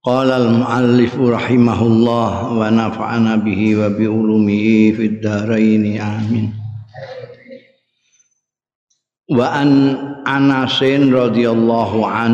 Qala 0.00 0.40
al-muallif 0.40 1.12
rahimahullah 1.12 2.56
wa 2.56 2.72
nafa'ana 2.72 3.36
bihi 3.36 3.76
wa 3.76 3.92
bi 3.92 4.08
ulumihi 4.08 4.96
fid 4.96 5.20
dharain 5.20 5.84
amin. 6.00 6.56
Wa 9.28 9.60
an 9.60 9.70
Anasin 10.24 11.12
radhiyallahu 11.12 12.00
an 12.08 12.32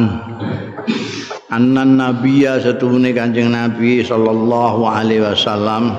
anna 1.50 1.82
nabiyya 1.82 2.62
satune 2.62 3.10
Kanjeng 3.10 3.50
Nabi 3.50 3.98
sallallahu 4.06 4.86
alaihi 4.86 5.27
wasallam 5.27 5.91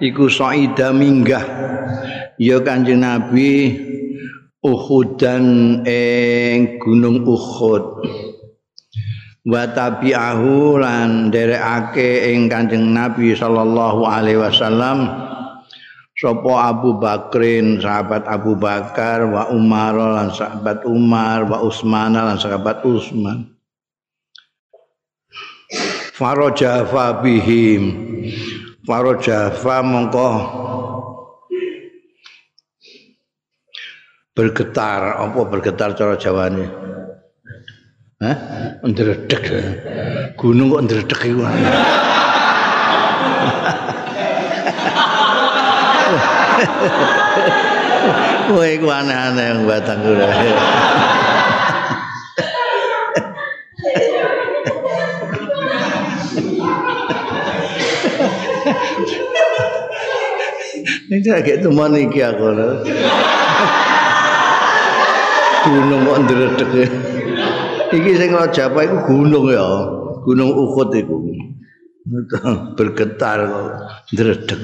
iku 0.00 0.32
saida 0.32 0.88
minggah 0.96 1.44
ya 2.40 2.64
Kanjeng 2.64 3.04
Nabi 3.04 3.76
Uhudan 4.64 5.84
ing 5.84 6.80
Gunung 6.80 7.28
Uhud. 7.28 7.84
Wa 9.42 9.66
tabi'ahu 9.66 10.78
lan 10.78 11.34
derekake 11.34 12.30
ing 12.30 12.46
Kanjeng 12.46 12.94
Nabi 12.94 13.34
sallallahu 13.34 14.06
alaihi 14.06 14.38
wasallam 14.38 15.10
sapa 16.14 16.70
Abu 16.70 17.02
Bakrin 17.02 17.82
sahabat 17.82 18.22
Abu 18.30 18.54
Bakar 18.54 19.26
wa 19.26 19.50
Umar 19.50 19.98
lan 19.98 20.30
sahabat 20.30 20.86
Umar 20.86 21.50
wa 21.50 21.58
Utsman 21.66 22.14
lan 22.14 22.38
sahabat 22.38 22.86
Utsman. 22.86 23.50
Farajafa 26.12 27.24
bihim 27.24 27.82
Farajafa 28.86 29.82
mongko 29.82 30.30
bergetar 34.36 35.18
apa 35.18 35.40
bergetar 35.48 35.96
cara 35.98 36.14
Jawane 36.14 36.81
Hah? 38.22 38.38
Ndredeg. 38.86 39.44
Gunung 40.38 40.70
kok 40.70 40.86
ndredeg 40.86 41.20
iku. 41.26 41.42
Kowe 48.46 48.62
iku 48.62 48.86
aneh-aneh 48.86 49.42
yang 49.42 49.66
batang 49.66 50.06
kula. 50.06 50.30
Ini 61.10 61.26
agak 61.26 61.66
teman 61.66 61.98
iki 61.98 62.22
aku. 62.22 62.54
Gunung 65.66 66.06
kok 66.06 66.18
ndredeg. 66.22 67.21
Iki 67.92 68.16
sing 68.16 68.32
Rajab 68.32 68.74
iku 68.80 68.96
gunung 69.06 69.52
ya. 69.52 69.68
Gunung 70.24 70.50
Uhud 70.56 70.90
iku. 70.96 71.16
Bergetar 72.74 73.38
kok 73.46 73.66
ndredeg. 74.10 74.62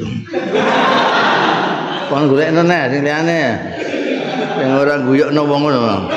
Kon 2.09 2.27
golekno 2.27 2.62
neh 2.65 2.83
sing 2.91 3.01
liyane. 3.05 3.43
Sing 4.58 4.69
ora 4.75 4.98
guyokno 5.05 5.41
wong 5.45 5.61
ngono. 5.69 6.11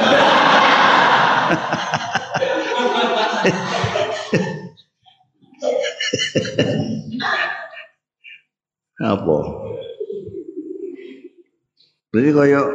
Apa? 9.01 9.37
Jadi 12.11 12.29
kayak 12.37 12.65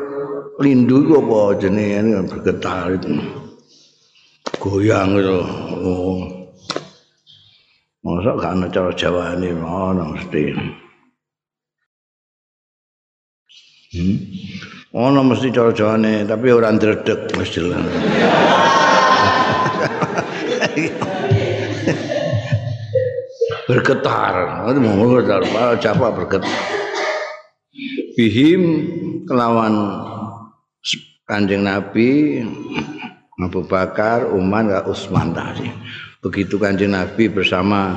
lindu 0.59 1.07
itu 1.07 1.13
apa 1.23 1.39
jenis 1.63 2.27
bergetar 2.27 2.99
itu. 2.99 3.46
Goyang 4.67 5.15
itu. 5.15 5.39
Oh. 5.87 6.27
Masa 8.07 8.39
gak 8.39 8.55
ada 8.55 8.71
cara 8.71 8.91
Jawa 8.95 9.35
ini, 9.35 9.51
mana 9.51 10.07
mesti. 10.15 10.55
Hmm? 13.95 14.17
Mana 14.95 15.27
mesti 15.27 15.51
cara 15.51 15.75
Jawa 15.75 15.99
ini, 15.99 16.23
tapi 16.23 16.55
orang 16.55 16.79
dredek 16.79 17.35
mesti 17.35 17.61
lah. 17.67 17.83
bergetar, 23.67 24.35
itu 24.71 24.79
mau 24.79 25.11
bergetar, 25.11 25.75
Jawa 25.83 26.15
bergetar. 26.15 26.55
Bihim 28.15 28.63
kelawan 29.27 29.75
kanjeng 31.27 31.67
Nabi 31.67 32.41
Abu 33.37 33.69
Bakar, 33.69 34.33
Umar, 34.33 34.65
dan 34.65 34.89
Utsman 34.89 35.37
tadi. 35.37 35.69
Begitu 36.25 36.57
kanjeng 36.57 36.97
Nabi 36.97 37.29
bersama 37.29 37.93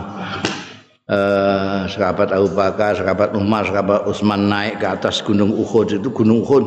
eh, 1.07 1.87
sahabat 1.87 2.35
Abu 2.35 2.51
Bakar, 2.51 2.99
sahabat 2.99 3.31
Umar, 3.39 3.63
sahabat 3.71 4.03
Utsman 4.03 4.51
naik 4.51 4.83
ke 4.83 4.87
atas 4.91 5.23
gunung 5.23 5.55
Uhud 5.55 5.95
itu 5.95 6.11
gunung 6.11 6.43
Uhud 6.43 6.65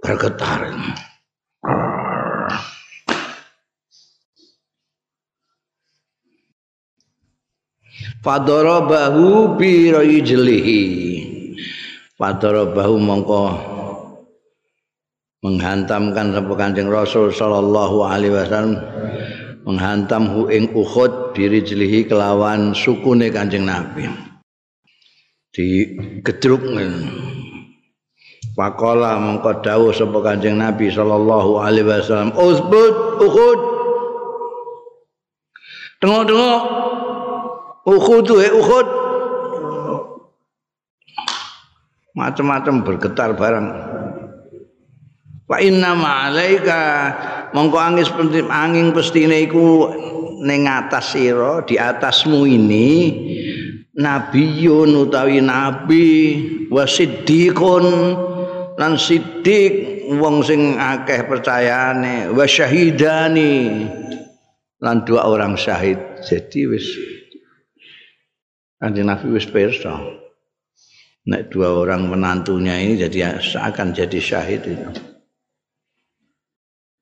bergetar. 0.00 0.72
Fadarabahu 8.24 9.60
bi 9.60 9.92
rajlihi. 9.92 10.82
Fadarabahu 12.16 12.96
mongko 12.96 13.75
menghantamkan 15.46 16.34
sapa 16.34 16.52
Kanjeng 16.58 16.90
Rasul 16.90 17.30
sallallahu 17.30 18.02
alaihi 18.02 18.34
wasallam 18.34 18.82
menghantam 19.62 20.26
hu 20.26 20.50
ing 20.50 20.74
Uhud 20.74 21.38
birijlihi 21.38 22.10
kelawan 22.10 22.74
sukune 22.74 23.30
Kanjeng 23.30 23.62
Nabi. 23.62 24.10
Di 25.54 25.94
gedruk 26.26 26.66
Pakola 28.56 29.20
mongko 29.22 29.62
dawuh 29.62 29.94
sapa 29.94 30.18
Kanjeng 30.24 30.58
Nabi 30.58 30.90
sallallahu 30.90 31.62
alaihi 31.62 31.86
wasallam, 31.86 32.34
"Usbut 32.34 32.94
Uhud." 33.22 33.60
Tengok-tengok 36.02 36.60
Uhud 37.86 38.22
tuh, 38.26 38.38
eh, 38.42 38.52
Uhud. 38.52 38.86
Macam-macam 42.16 42.74
bergetar 42.80 43.36
barang. 43.36 43.95
Wa 45.46 45.62
inna 45.62 45.94
ma'alaika 45.94 46.80
mongko 47.54 47.78
angin 47.78 48.06
penting 48.10 48.50
angin 48.50 48.90
pestine 48.90 49.46
iku 49.46 49.94
ning 50.42 50.66
atas 50.66 51.14
sira 51.14 51.62
di 51.62 51.78
atasmu 51.78 52.42
ini 52.50 52.90
nabiyun 53.94 54.90
utawi 55.06 55.38
nabi 55.38 56.08
wa 56.66 56.82
siddiqun 56.82 57.86
lan 58.74 58.98
siddiq 58.98 60.02
wong 60.18 60.42
sing 60.42 60.82
akeh 60.82 61.30
percayane 61.30 62.26
wa 62.34 62.42
syahidani 62.42 63.86
lan 64.82 65.06
dua 65.06 65.30
orang 65.30 65.54
syahid. 65.54 65.98
Jadi 66.26 66.66
wis 66.66 66.86
Kanjeng 68.82 69.08
Nabi 69.08 69.30
wis 69.30 69.46
pirsa. 69.46 69.94
Nek 71.26 71.54
dua 71.54 71.70
orang 71.74 72.10
menantunya 72.10 72.82
ini 72.82 72.98
jadi 72.98 73.38
seakan 73.38 73.94
jadi 73.94 74.18
syahid 74.18 74.62
itu 74.66 75.15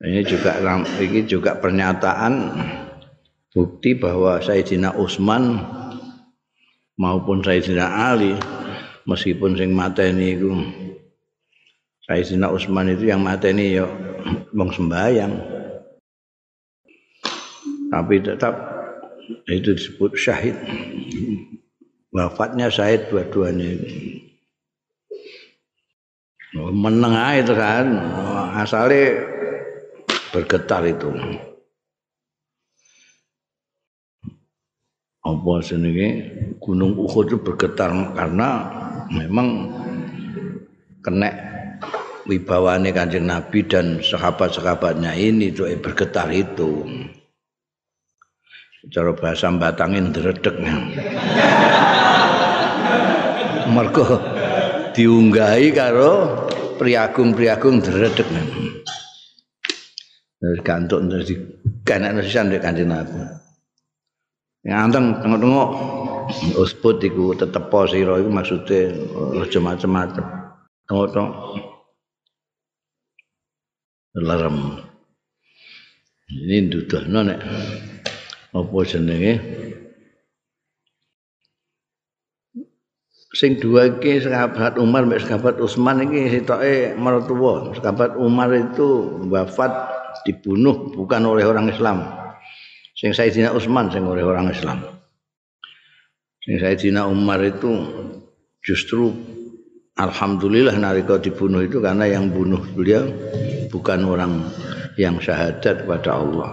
ini 0.03 0.21
juga 0.27 0.59
ini 0.99 1.23
juga 1.23 1.55
pernyataan 1.55 2.33
bukti 3.55 3.95
bahwa 3.95 4.43
Sayyidina 4.43 4.99
Utsman 4.99 5.63
maupun 6.99 7.39
Sayyidina 7.39 8.11
Ali 8.11 8.35
meskipun 9.07 9.55
sing 9.55 9.71
mateni 9.71 10.35
itu 10.35 10.51
Sayyidina 12.03 12.51
Utsman 12.51 12.91
itu 12.91 13.07
yang 13.07 13.23
mateni 13.23 13.79
ya 13.79 13.87
wong 14.51 14.75
sembayang 14.75 15.33
tapi 17.87 18.19
tetap 18.19 18.75
itu 19.47 19.71
disebut 19.73 20.19
syahid. 20.19 20.57
Wafatnya 22.11 22.67
syahid 22.67 23.07
dua-duanya 23.11 23.75
meneng 26.55 27.11
itu 27.35 27.51
kan 27.51 27.99
asalnya 28.55 29.34
bergetar 30.35 30.83
itu. 30.83 31.15
apa 35.25 35.57
jenenge 35.65 36.09
Gunung 36.61 36.93
Uhud 37.01 37.33
itu 37.33 37.37
bergetar 37.41 37.89
karena 38.13 38.49
memang 39.09 39.73
kena 41.01 41.33
wibawane 42.29 42.93
Kanjeng 42.93 43.25
Nabi 43.25 43.65
dan 43.65 44.05
sahabat-sahabatnya 44.05 45.17
ini 45.17 45.49
itu 45.49 45.65
bergetar 45.81 46.29
itu. 46.29 46.85
Cara 48.93 49.17
bahasa 49.17 49.49
batangin 49.49 50.13
dredeg. 50.13 50.61
Mergo 53.73 54.21
diunggahi 54.93 55.73
karo 55.73 56.45
priagung-priagung 56.77 57.81
dredeg. 57.81 58.29
Terus 60.39 60.59
gantuk 60.61 60.99
terus 61.07 61.25
dikanakno 61.31 62.21
sisan 62.21 62.51
Kanjeng 62.59 62.91
Nabi. 62.91 63.19
nganteng 64.65 65.21
tengok-tengok. 65.21 65.69
Usput 66.57 66.97
iku 67.05 67.37
tetepo 67.37 67.85
sira 67.85 68.17
iku 68.17 68.29
maksude 68.33 68.79
aja 69.37 69.59
macem-macem. 69.61 70.25
Tengok-tengok. 70.89 71.33
Larem 74.15 74.85
ini 76.31 76.65
duduhno 76.71 77.19
nek. 77.21 77.39
Apa 78.55 78.77
jenenge? 78.87 79.33
Sing 83.35 83.59
dua 83.59 83.91
iki 83.91 84.23
sahabat 84.23 84.79
Umar 84.79 85.03
mek 85.03 85.19
sahabat 85.19 85.59
Utsman 85.59 86.07
iki 86.07 86.31
sitoke 86.31 86.95
mertua. 86.95 87.75
Sahabat 87.75 88.15
Umar 88.15 88.47
itu 88.55 89.19
wafat 89.27 89.94
dibunuh 90.23 90.95
bukan 90.95 91.21
oleh 91.27 91.43
orang 91.43 91.67
Islam 91.67 92.25
Sing 92.95 93.11
Sayyidina 93.11 93.51
Utsman 93.51 93.91
sing 93.91 94.07
oleh 94.07 94.23
orang 94.23 94.47
Islam. 94.55 94.87
Sing 96.39 96.55
Sayyidina 96.55 97.11
Umar 97.11 97.43
itu 97.43 97.69
justru 98.63 99.11
alhamdulillah 99.99 100.79
nalika 100.79 101.19
dibunuh 101.19 101.59
itu 101.59 101.83
karena 101.83 102.07
yang 102.07 102.31
bunuh 102.31 102.63
beliau 102.71 103.03
bukan 103.67 103.99
orang 104.07 104.47
yang 104.95 105.19
syahadat 105.19 105.83
kepada 105.83 106.15
Allah. 106.15 106.51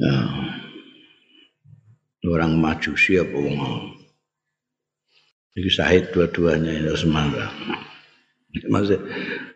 Ya. 0.00 0.16
Orang 2.24 2.56
majusi 2.56 3.20
apa 3.20 3.36
wong. 3.36 3.60
Iki 5.52 5.68
syahid 5.68 6.08
dua-duanya 6.16 6.72
ya 6.72 6.96
semangat. 6.96 7.52
Maksud 8.54 9.00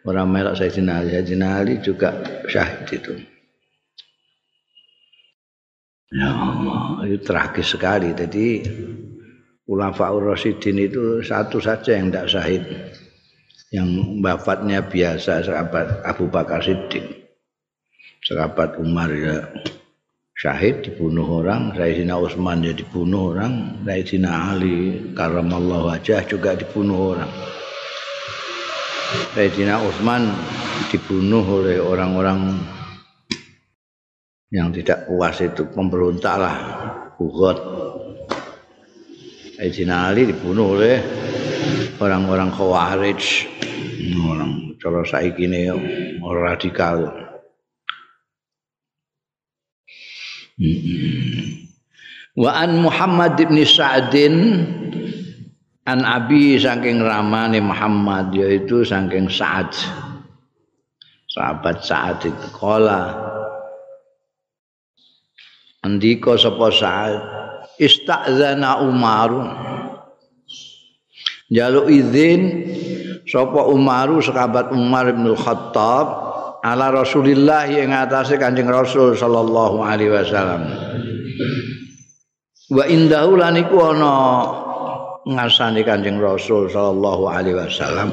orang 0.02 0.26
melak 0.26 0.58
Sayyidina 0.58 0.98
Ali, 0.98 1.10
Sayyidina 1.14 1.48
Ali 1.62 1.74
juga 1.78 2.18
syahid 2.50 2.90
itu. 2.90 3.14
Ya 6.10 6.34
Allah, 6.34 7.06
itu 7.06 7.22
tragis 7.22 7.68
sekali. 7.78 8.10
Jadi 8.16 8.64
Ulafaur 9.68 10.32
Rasidin 10.32 10.80
itu 10.80 11.20
satu 11.20 11.60
saja 11.60 11.94
yang 11.94 12.08
tidak 12.10 12.26
syahid. 12.32 12.64
Yang 13.68 14.16
wafatnya 14.24 14.80
biasa 14.80 15.44
sahabat 15.44 16.00
Abu 16.08 16.32
Bakar 16.32 16.64
Siddiq. 16.64 17.04
Sahabat 18.24 18.80
Umar 18.80 19.12
ya 19.12 19.44
syahid 20.34 20.82
dibunuh 20.88 21.44
orang, 21.44 21.76
Sayyidina 21.76 22.16
Utsman 22.16 22.64
ya 22.64 22.72
dibunuh 22.72 23.36
orang, 23.36 23.84
Sayyidina 23.84 24.56
Ali 24.56 25.12
karamallahu 25.12 25.92
wajah 25.92 26.24
juga 26.24 26.56
dibunuh 26.56 27.14
orang. 27.14 27.30
Sayyidina 29.08 29.80
Utsman 29.80 30.28
dibunuh 30.92 31.40
oleh 31.40 31.80
orang-orang 31.80 32.60
yang 34.52 34.68
tidak 34.68 35.08
puas 35.08 35.40
itu 35.40 35.64
pemberontaklah 35.72 36.56
Uhud. 37.16 37.58
Sayyidina 39.56 40.12
Ali 40.12 40.28
dibunuh 40.28 40.76
oleh 40.76 41.00
orang-orang 41.96 42.52
Khawarij, 42.52 43.48
orang 44.28 44.76
cara 44.76 45.00
saiki 45.08 45.48
ini 45.48 45.72
orang 46.20 46.44
radikal. 46.44 46.98
Wa 52.36 52.50
an 52.60 52.70
Muhammad 52.84 53.40
bin 53.40 53.56
Sa'din 53.64 54.36
an 55.88 56.04
Abi 56.04 56.60
saking 56.60 57.00
ramane 57.00 57.64
Muhammad 57.64 58.36
yaitu 58.36 58.84
saking 58.84 59.32
Sa'ad. 59.32 59.72
Sahabat 61.32 61.80
Sa'ad 61.80 62.28
itu 62.28 62.48
kala 62.52 63.16
Andika 65.80 66.36
sapa 66.36 66.68
Sa'ad 66.68 67.14
istazana 67.80 68.84
Umar 68.84 69.32
Jaluk 71.48 71.88
izin 71.88 72.68
sapa 73.24 73.64
Umaru 73.68 74.20
sahabat 74.20 74.68
Umar 74.76 75.08
bin 75.16 75.32
Khattab 75.32 76.06
ala 76.60 76.92
Rasulillah 76.92 77.64
yang 77.72 77.96
atase 77.96 78.36
Kanjeng 78.36 78.68
Rasul 78.68 79.16
sallallahu 79.16 79.80
alaihi 79.80 80.12
wasallam. 80.12 80.68
Wa 82.68 82.84
indahu 82.84 83.40
lan 83.40 83.56
iku 83.56 83.76
ana 83.80 84.14
ngasani 85.28 85.84
Kanjeng 85.84 86.16
Rasul 86.16 86.72
sallallahu 86.72 87.28
alaihi 87.28 87.60
wasallam. 87.60 88.08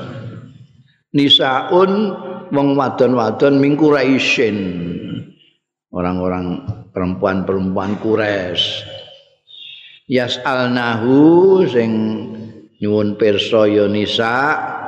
Nisaun 1.16 1.92
wong 2.52 2.68
wadon-wadon 2.76 3.64
mingku 3.64 3.96
raisin. 3.96 4.58
Orang-orang 5.96 6.60
perempuan-perempuan 6.92 7.96
kures 8.04 8.84
yas'alnahu 10.06 11.66
sing 11.66 11.92
nyuwun 12.78 13.18
pirsa 13.18 13.66
ya 13.66 13.86
nisa 13.90 14.34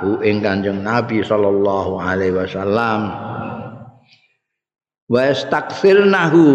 hu 0.03 0.21
ing 0.21 0.43
Kanjeng 0.43 0.85
Nabi 0.85 1.25
sallallahu 1.25 1.97
alaihi 1.97 2.37
wasallam 2.37 3.11
wa 5.07 5.21
istakfirnahu 5.23 6.47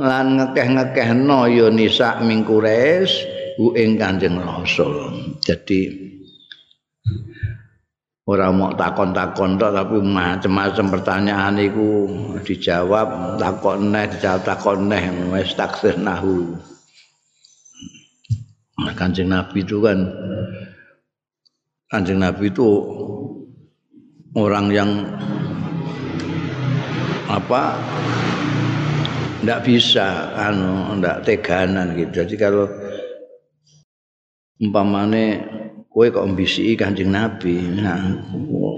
lan 0.00 0.26
ngekeh-ngekehno 0.40 1.40
ya 1.50 1.68
nisa 1.68 2.22
ming 2.24 2.46
kures 2.46 3.35
hu 3.56 3.72
ing 3.76 3.96
Kanjeng 3.96 4.36
Rasul 4.40 5.12
jadi 5.40 6.06
ora 8.26 8.50
mau 8.50 8.74
takon-takon 8.74 9.54
tapi 9.54 10.02
macam-macam 10.02 10.86
pertanyaan 10.98 11.54
iku 11.62 12.10
dijawab 12.42 13.38
takon 13.38 13.94
neh 13.94 14.10
dijawab 14.10 14.42
takon 14.42 14.90
neh 14.90 15.04
wis 15.30 15.54
taksir 15.54 15.94
nahu. 15.94 16.58
Nah, 18.76 18.92
Kanjeng 18.98 19.30
Nabi 19.30 19.62
itu 19.62 19.78
kan 19.78 20.10
Kanjeng 21.86 22.18
Nabi 22.18 22.50
itu 22.50 22.66
orang 24.34 24.74
yang 24.74 24.90
apa 27.30 27.78
ndak 29.46 29.62
bisa 29.62 30.34
anu 30.34 30.98
ndak 30.98 31.22
teganan 31.22 31.94
gitu. 31.94 32.26
Jadi 32.26 32.34
kalau 32.34 32.66
umpamane 34.60 35.24
kowe 35.92 36.06
kok 36.12 36.28
mbisiki 36.28 36.76
Kanjeng 36.76 37.12
Nabi. 37.12 37.56
Nah, 37.80 38.20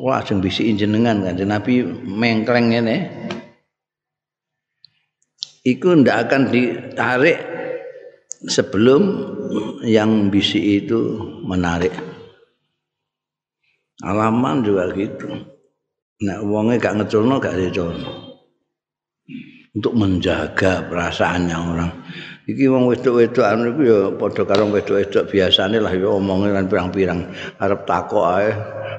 wah 0.02 0.22
ajeng 0.22 0.38
mbisiki 0.38 0.78
jenengan 0.78 1.22
Kanjeng 1.22 1.50
Nabi 1.50 1.82
mengkleng 2.06 2.70
ngene. 2.70 2.96
Iku 5.66 5.98
ndak 5.98 6.30
akan 6.30 6.42
ditarik 6.54 7.38
sebelum 8.46 9.02
yang 9.82 10.30
bisi 10.30 10.78
itu 10.78 11.18
menarik. 11.42 11.92
Alaman 13.98 14.62
juga 14.62 14.86
gitu. 14.94 15.26
Nah, 16.22 16.38
uangnya 16.42 16.78
gak 16.78 16.96
ngeculno 17.02 17.42
gak 17.42 17.58
diculno. 17.58 18.10
Untuk 19.74 19.92
menjaga 19.94 20.86
perasaannya 20.86 21.56
orang. 21.58 21.90
Iki 22.48 22.64
wong 22.64 22.88
wedok-wedok 22.88 23.44
anu 23.44 23.76
iku 23.76 23.82
ya 23.84 23.98
padha 24.16 24.42
karo 24.48 24.72
wedok-wedok 24.72 25.28
biasane 25.28 25.76
lah 25.84 25.92
ya 25.92 26.08
omonge 26.08 26.48
lan 26.48 26.64
pirang-pirang. 26.64 27.28
Arep 27.60 27.84
takok 27.84 28.24
ae 28.40 28.48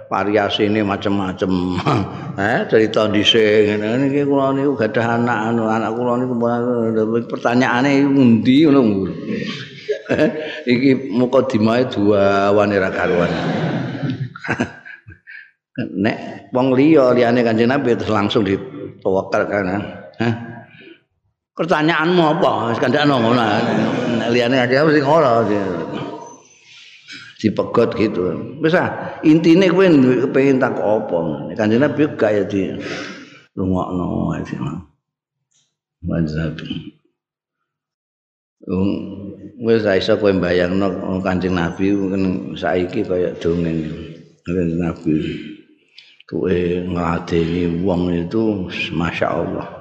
variasine 0.05 0.85
macem-macem. 0.85 1.51
Eh 2.39 2.63
cerita 2.71 3.09
dhisik 3.09 3.81
ngene. 3.81 4.13
Iki 4.13 4.21
kula 4.23 4.55
niku 4.55 4.77
gadah 4.77 5.17
anak 5.17 5.37
anu 5.51 5.67
anak 5.67 5.91
kula 5.97 6.13
niku 6.21 6.35
pertanyaane 7.25 7.89
endi 8.05 8.63
ngono 8.63 9.11
iki 10.63 11.11
mukadimah 11.11 11.83
dua 11.89 12.53
wanita 12.53 12.89
karuan. 12.93 13.33
Nek 16.05 16.47
wong 16.55 16.75
liya 16.77 17.11
liyane 17.11 17.43
kanjeng 17.43 17.71
Nabi 17.71 17.97
terus 17.97 18.13
langsung 18.13 18.43
ditawakal 18.47 19.47
kan 19.47 19.67
ha 20.19 20.48
pertanyaanmu 21.59 22.39
apa? 22.39 22.71
Wis 22.71 22.79
kandakno 22.79 23.19
ngono. 23.19 23.43
Liyane 24.31 24.63
aja 24.63 24.87
sing 24.87 25.03
ora. 25.03 25.43
Dipegot 27.39 27.99
gitu. 27.99 28.31
Wis 28.63 28.79
ah 28.79 29.19
intine 29.27 29.67
kowe 29.67 29.83
kepengin 30.23 30.63
tak 30.63 30.79
apa? 30.79 31.51
Kanjeng 31.59 31.83
Nabi 31.83 32.07
gak 32.15 32.31
ya 32.31 32.43
di. 32.47 32.71
Rungokno 33.59 34.31
mazhab 35.99 36.55
wis 39.59 39.83
ra 39.83 39.99
iso 39.99 40.15
kowe 40.15 40.31
mbayangno 40.31 41.19
Kanjeng 41.19 41.59
Nabi 41.59 41.91
mungkin 41.91 42.55
saiki 42.55 43.03
kaya 43.03 43.35
dongeng. 43.35 43.83
Kanjeng 44.47 44.79
Nabi. 44.79 45.15
Kowe 46.23 46.55
ngladeni 46.87 47.83
wong 47.83 48.13
itu 48.15 48.69
Masya 48.93 49.27
Allah 49.27 49.78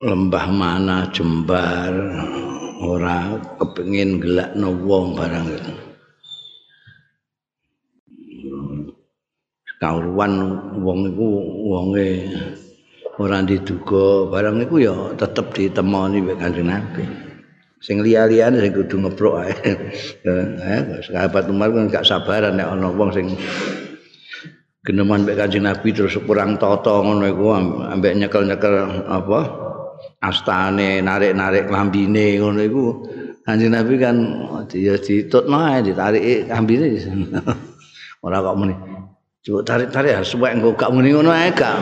lembah 0.00 0.48
mana 0.48 1.12
jembar 1.12 1.92
ora 2.80 3.36
kepengin 3.60 4.16
gelakno 4.16 4.72
wong 4.80 5.12
barang 5.12 5.46
itu 5.52 5.72
kawruan 9.76 10.32
wong 10.80 11.12
iku 11.12 11.28
wonge 11.68 12.32
ora 13.20 13.44
diduga 13.44 14.24
barang 14.32 14.64
iku 14.64 14.76
ya 14.80 14.96
tetep 15.20 15.52
ditemoni 15.52 16.24
mek 16.24 16.40
Kanjeng 16.40 16.72
Nabi. 16.72 17.04
Sing 17.80 18.00
liya-liyane 18.00 18.60
sing 18.60 18.72
kudu 18.72 19.04
ngeprok 19.04 19.34
ae. 19.44 19.52
Eh, 20.60 20.80
sahabat 21.12 21.48
Umar 21.48 21.72
kan 21.72 21.92
gak 21.92 22.08
sabaran 22.08 22.56
nek 22.56 22.72
ana 22.72 22.88
wong 22.88 23.12
sing 23.12 23.36
geneman 24.80 25.28
mek 25.28 25.36
Kanjeng 25.36 25.68
Nabi 25.68 25.92
terus 25.92 26.16
kurang 26.24 26.56
tata 26.56 27.04
ngono 27.04 27.28
iku 27.28 27.52
ambek 27.92 28.16
nyekel-nyekel 28.16 29.04
apa? 29.04 29.68
Astane 30.20 31.00
narik-narik 31.00 31.72
lambine 31.72 32.36
ngono 32.36 32.60
iku 32.60 32.84
Kanjeng 33.40 33.72
Nabi 33.72 33.96
kan 33.96 34.16
ya 34.68 34.94
ditutno 35.00 35.56
ae 35.64 35.80
ditarik 35.80 36.44
lambine. 36.46 36.92
Ora 38.24 38.44
kok 38.44 38.56
muni 38.60 38.76
Coba 39.40 39.64
tarik-tarik 39.64 40.12
ya, 40.12 40.20
supaya 40.20 40.52
enggak 40.52 40.76
gak 40.76 40.92
muni 40.92 41.16
ngono 41.16 41.32
ae 41.32 41.48
gak. 41.56 41.72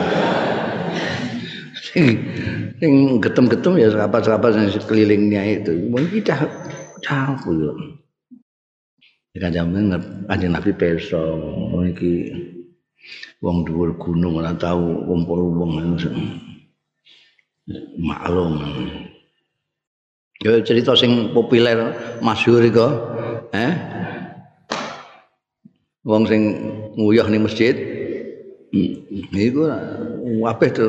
Sing 2.79 3.19
getem-getem 3.19 3.75
ya 3.75 3.91
sahabat-sahabat 3.91 4.55
yang 4.55 4.71
sekelilingnya 4.71 5.59
itu. 5.59 5.75
Mungkin 5.91 6.23
kita 6.23 6.47
campur 7.03 7.59
yo. 7.59 7.71
Kan 9.35 9.51
jaman 9.51 9.91
kanjeng 10.31 10.55
Nabi 10.55 10.71
peso 10.71 11.19
iki 11.83 12.31
wong 13.43 13.67
dhuwur 13.67 13.99
gunung 13.99 14.39
ora 14.39 14.55
tau 14.55 15.03
kumpul 15.03 15.51
wong 15.59 15.99
maklum. 17.97 18.53
Yo 20.39 20.63
cerita 20.63 20.95
sing 20.95 21.35
populer 21.35 21.91
masyhur 22.23 22.63
iku, 22.63 22.87
eh? 23.51 23.73
wong 26.07 26.23
sing 26.25 26.41
nguyah 26.95 27.27
ning 27.27 27.43
masjid. 27.43 27.75
Iku 29.35 29.67
apeh 30.47 30.71
to 30.71 30.87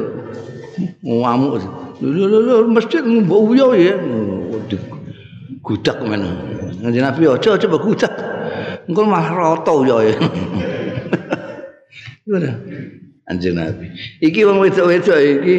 ngamuk. 1.02 1.58
Lho 2.00 2.64
masjid 2.70 3.02
mbok 3.04 3.52
uyah 3.52 3.70
ya. 3.76 3.94
Gudak 5.60 6.00
men. 6.06 6.24
Kanjeng 6.80 7.04
nabi 7.04 7.28
aja 7.28 7.60
coba 7.60 7.76
gudak. 7.76 8.14
Engko 8.88 9.04
mah 9.04 9.28
rata 9.28 9.74
ya. 9.84 10.16
Ngono 12.30 12.50
kanjeng 13.30 13.54
nabi. 13.54 13.86
Iki 14.18 14.42
wong 14.42 14.58
wedok-wedok 14.58 15.18
iki 15.22 15.56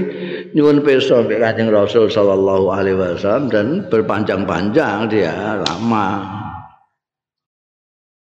nyuwun 0.51 0.84
pirsa 0.84 1.24
mbek 1.24 1.40
kanjeng 1.40 1.72
rasul 1.72 2.12
sallallahu 2.12 2.68
alaihi 2.68 3.00
wasallam 3.00 3.48
dan 3.48 3.88
berpanjang-panjang 3.88 5.08
dia 5.08 5.63
lama. 5.63 6.28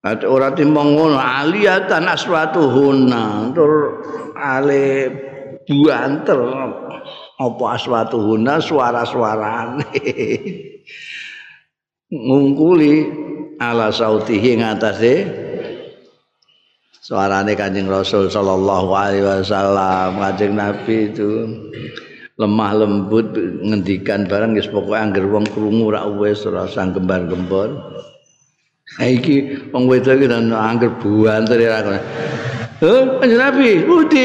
Ate 0.06 0.24
ora 0.24 0.54
timbang 0.54 0.94
ngono 0.94 1.18
aliyatan 1.18 2.06
aswatuhunna. 2.06 3.50
Tur 3.50 4.00
ale 4.38 5.10
buanter 5.66 6.40
apa 7.42 7.64
aswatuhunna 7.74 8.62
suara-suarane. 8.62 9.90
Ngungkuli 12.10 12.94
ala 13.58 13.90
sautihi 13.90 14.62
ngatasé 14.62 15.14
suarane 17.00 17.56
Kanjeng 17.56 17.88
Rasul 17.88 18.28
sallallahu 18.28 18.92
alaihi 18.92 19.24
wasallam 19.24 20.20
Kanjeng 20.20 20.54
Nabi 20.54 21.08
itu 21.08 21.48
lemah 22.36 22.72
lembut 22.76 23.32
ngendikan 23.64 24.28
barang 24.28 24.56
wis 24.56 24.68
pokoke 24.68 24.96
anggere 24.96 25.28
wong 25.28 25.48
krungu 25.48 25.92
ra 25.92 26.04
wis 26.08 26.44
ora 26.44 26.68
sang 26.68 26.92
gembar-gembor 26.92 27.72
iki 29.00 29.68
wong 29.72 29.88
wedok 29.88 30.20
iki 30.20 30.26
nang 30.28 30.52
angger 30.52 30.92
buanter 31.00 31.56
ya 31.56 31.80
aku. 31.80 31.90
Heh, 32.80 33.02
Kanjeng 33.20 33.40
Nabi, 33.44 33.68
uti. 33.84 34.24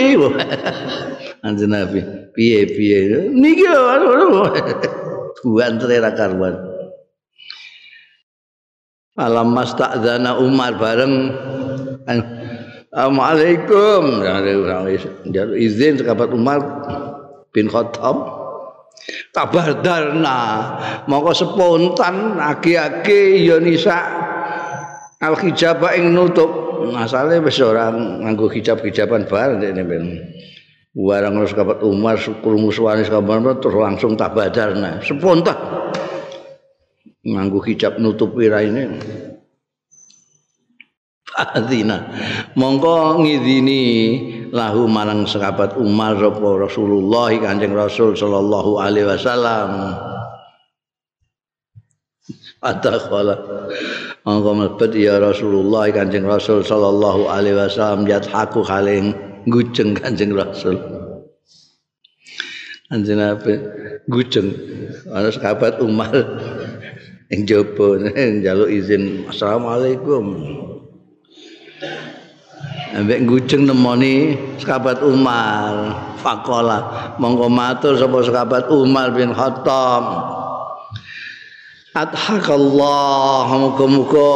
Kanjeng 1.44 1.72
Nabi, 1.76 2.00
piye 2.32 2.64
piye? 2.66 3.30
Niki 3.30 3.68
buanter 5.44 5.90
ya 5.92 6.12
karuan. 6.16 6.56
Alam 9.16 9.56
mastadzana 9.56 10.40
Umar 10.40 10.76
bareng 10.76 11.14
Assalamualaikum. 12.96 14.24
Izin 15.60 16.00
sahabat 16.00 16.32
Umar 16.32 16.64
bin 17.52 17.68
Khattab. 17.68 18.48
Kabar 19.36 19.84
darna, 19.84 20.40
mongko 21.04 21.36
spontan 21.36 22.40
aki-aki 22.40 23.52
ya 23.52 23.60
nisa 23.60 24.00
al 25.20 25.36
hijabah 25.36 25.92
ing 26.00 26.16
nutup. 26.16 26.48
Masalahe 26.96 27.44
wis 27.44 27.60
ora 27.60 27.92
nganggo 27.92 28.48
hijab-hijaban 28.48 29.28
bar 29.28 29.60
ndekne 29.60 29.84
ben. 29.84 30.04
Warang 30.96 31.36
terus 31.44 31.52
kapat 31.52 31.84
Umar 31.84 32.16
krungu 32.16 32.72
suwane 32.72 33.04
terus 33.04 33.76
langsung 33.76 34.16
tabadarna 34.16 35.04
spontan. 35.04 35.60
Nganggo 37.28 37.60
hijab 37.60 38.00
nutup 38.00 38.32
wiraine 38.40 39.04
Fadina 41.52 42.00
mongko 42.56 43.20
ngidini 43.20 43.84
lahu 44.56 44.88
marang 44.88 45.28
sahabat 45.28 45.76
Umar 45.76 46.16
Rasulullah 46.16 47.28
Kanjeng 47.36 47.76
Rasul 47.76 48.16
sallallahu 48.16 48.80
alaihi 48.80 49.04
wasallam. 49.04 50.00
Adakhala 52.66 53.36
Mangko 54.26 54.58
mlebet 54.58 54.98
ya 54.98 55.22
Rasulullah 55.22 55.86
Kanjeng 55.94 56.26
Rasul 56.26 56.66
sallallahu 56.66 57.30
alaihi 57.30 57.54
wasallam 57.62 58.10
yathaku 58.10 58.66
haling 58.66 59.14
gujeng 59.46 59.94
Kanjeng 59.94 60.34
Rasul. 60.34 60.80
Kanjeng 62.90 63.22
Nabi 63.22 63.54
gujeng. 64.10 64.50
Ana 65.14 65.30
sahabat 65.30 65.78
Umar 65.78 66.10
ing 67.34 67.46
jaba 67.46 68.02
njaluk 68.42 68.74
izin 68.74 69.30
Assalamualaikum. 69.30 70.26
Ambek 72.96 73.28
gujeng 73.28 73.68
nemoni 73.68 74.40
sahabat 74.56 75.04
Umar. 75.04 75.92
Faqala 76.24 77.12
mongko 77.20 77.52
matur 77.52 78.00
sapa 78.00 78.24
sahabat 78.24 78.72
Umar 78.72 79.12
bin 79.12 79.36
Khattab. 79.36 80.04
Adhakallah. 81.92 83.52
Muga-muga 83.52 84.32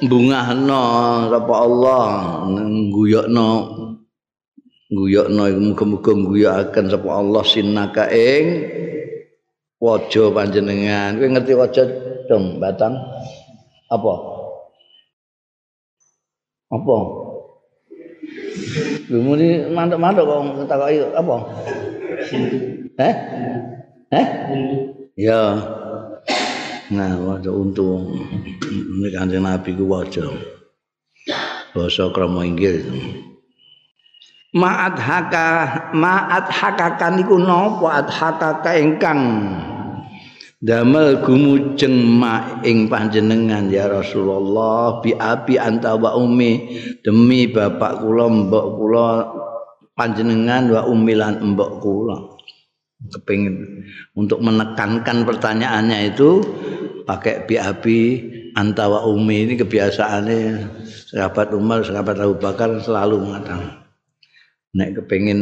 bungahno 0.00 0.84
sapa 1.28 1.54
Allah. 1.60 2.04
Guyokno 2.88 3.48
guyokno 4.88 5.42
muga-muga 5.60 6.16
guyokaken 6.16 6.84
sapa 6.88 7.08
Allah 7.12 7.44
sinaka 7.44 8.08
ing 8.08 8.72
waja 9.76 10.32
panjenengan. 10.32 11.20
Kowe 11.20 11.28
ngerti 11.28 11.52
waja 11.52 11.84
dong 12.24 12.56
batang? 12.56 12.96
Apa? 13.92 14.14
Apa 16.72 16.98
Lumuni 19.10 19.66
mantuk-mantuk 19.74 20.24
kok 20.26 20.70
takoki 20.70 21.02
apa? 21.02 21.36
Eh? 23.00 23.14
Eh? 24.14 24.26
Ya. 25.18 25.42
Nah, 26.90 27.14
waca 27.22 27.50
untung. 27.50 28.18
Ini 28.66 29.14
kanjeng 29.14 29.46
Nabi 29.46 29.74
ku 29.78 29.86
waca. 29.86 30.26
Basa 31.70 32.10
krama 32.10 32.42
inggil. 32.42 32.82
Ma'at 34.50 34.98
haka, 34.98 35.46
ma'at 35.94 36.50
haka 36.50 37.06
niku 37.14 37.38
napa 37.38 38.02
at 38.02 38.10
haka 38.10 38.74
ingkang 38.74 39.22
damel 40.60 41.24
gumujeng 41.24 42.20
ma 42.20 42.60
ing 42.60 42.92
panjenengan 42.92 43.72
ya 43.72 43.88
Rasulullah 43.88 45.00
bi 45.00 45.16
abi 45.16 45.56
anta 45.56 45.96
wa 45.96 46.12
demi 47.00 47.48
bapak 47.48 48.04
kula 48.04 48.28
mbok 48.28 48.66
kula 48.76 49.08
panjenengan 49.96 50.68
wa 50.68 50.84
umilan 50.84 51.40
mbok 51.40 51.72
kula. 51.80 52.18
Kepingin 53.00 53.80
untuk 54.12 54.44
menekankan 54.44 55.24
pertanyaannya 55.24 56.12
itu 56.12 56.44
pakai 57.08 57.48
BAB 57.48 57.84
antawa 58.52 59.08
umi 59.08 59.48
ini 59.48 59.56
kebiasaannya 59.56 60.68
sahabat 61.08 61.56
Umar, 61.56 61.80
sahabat 61.80 62.20
Abu 62.20 62.36
Bakar 62.36 62.76
selalu 62.84 63.24
mengatakan. 63.24 63.88
Nek 64.76 65.02
kepengin 65.02 65.40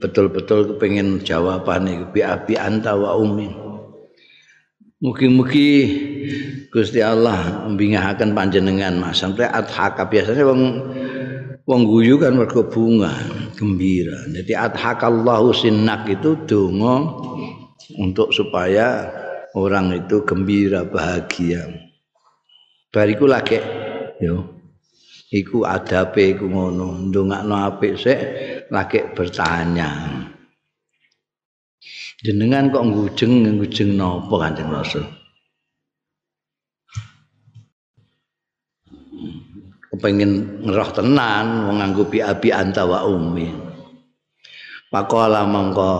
betul-betul 0.00 0.78
kepengin 0.78 1.20
jawaban 1.20 1.90
bi 2.14 2.24
abi 2.24 2.56
anta 2.56 2.96
wa 2.96 3.18
Mugi-mugi 5.02 5.70
Gusti 6.70 7.02
Allah 7.02 7.66
mbingahaken 7.66 8.38
panjenengan 8.38 9.02
Mas. 9.02 9.18
Sampai 9.18 9.50
adhaka 9.50 10.06
biasanya 10.06 10.46
wong 10.46 10.62
wong 11.66 11.80
guyu 11.90 12.22
kan 12.22 12.38
mergo 12.38 12.62
bunga 12.70 13.10
gembira. 13.58 14.14
Jadi 14.30 14.54
adhakallahu 14.54 15.50
sinnak 15.50 16.06
itu 16.06 16.38
donga 16.46 17.18
untuk 17.98 18.30
supaya 18.30 19.10
orang 19.58 19.90
itu 20.06 20.22
gembira 20.22 20.86
bahagia. 20.86 21.66
Bariku 22.94 23.26
lagi 23.26 23.58
yo. 24.22 24.62
Iku 25.34 25.66
adabe 25.66 26.38
iku 26.38 26.46
ngono. 26.46 27.10
Ndongakno 27.10 27.58
apik 27.58 27.98
sik 27.98 28.20
lagi 28.70 29.02
bertanya 29.18 30.21
jenengan 32.22 32.70
kok 32.70 32.86
ngujeng 32.86 33.42
ngujeng 33.58 33.98
napa 33.98 34.34
kanjeng 34.38 34.70
rasul? 34.70 35.04
Kepengin 39.92 40.64
ngeroh 40.64 40.90
tenan 40.96 41.68
wong 41.68 41.76
nganggo 41.82 42.08
abi 42.24 42.48
anta 42.48 42.88
wa 42.88 43.04
ummi. 43.04 43.50
Pakola 44.88 45.44
mongko 45.44 45.92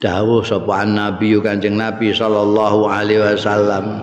dawuh 0.00 0.40
sapa 0.40 0.88
nabi 0.88 1.36
kanjeng 1.44 1.76
nabi 1.76 2.16
sallallahu 2.16 2.88
alaihi 2.88 3.20
wasallam 3.20 4.00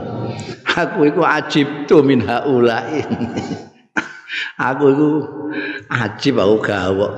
aku 0.77 1.09
iku 1.09 1.25
ajib 1.25 1.65
tu 1.89 2.05
min 2.05 2.21
haulain 2.21 3.09
aku 4.69 4.83
iku 4.93 5.09
ajib 5.89 6.37
aku 6.37 6.55
gawok 6.61 7.11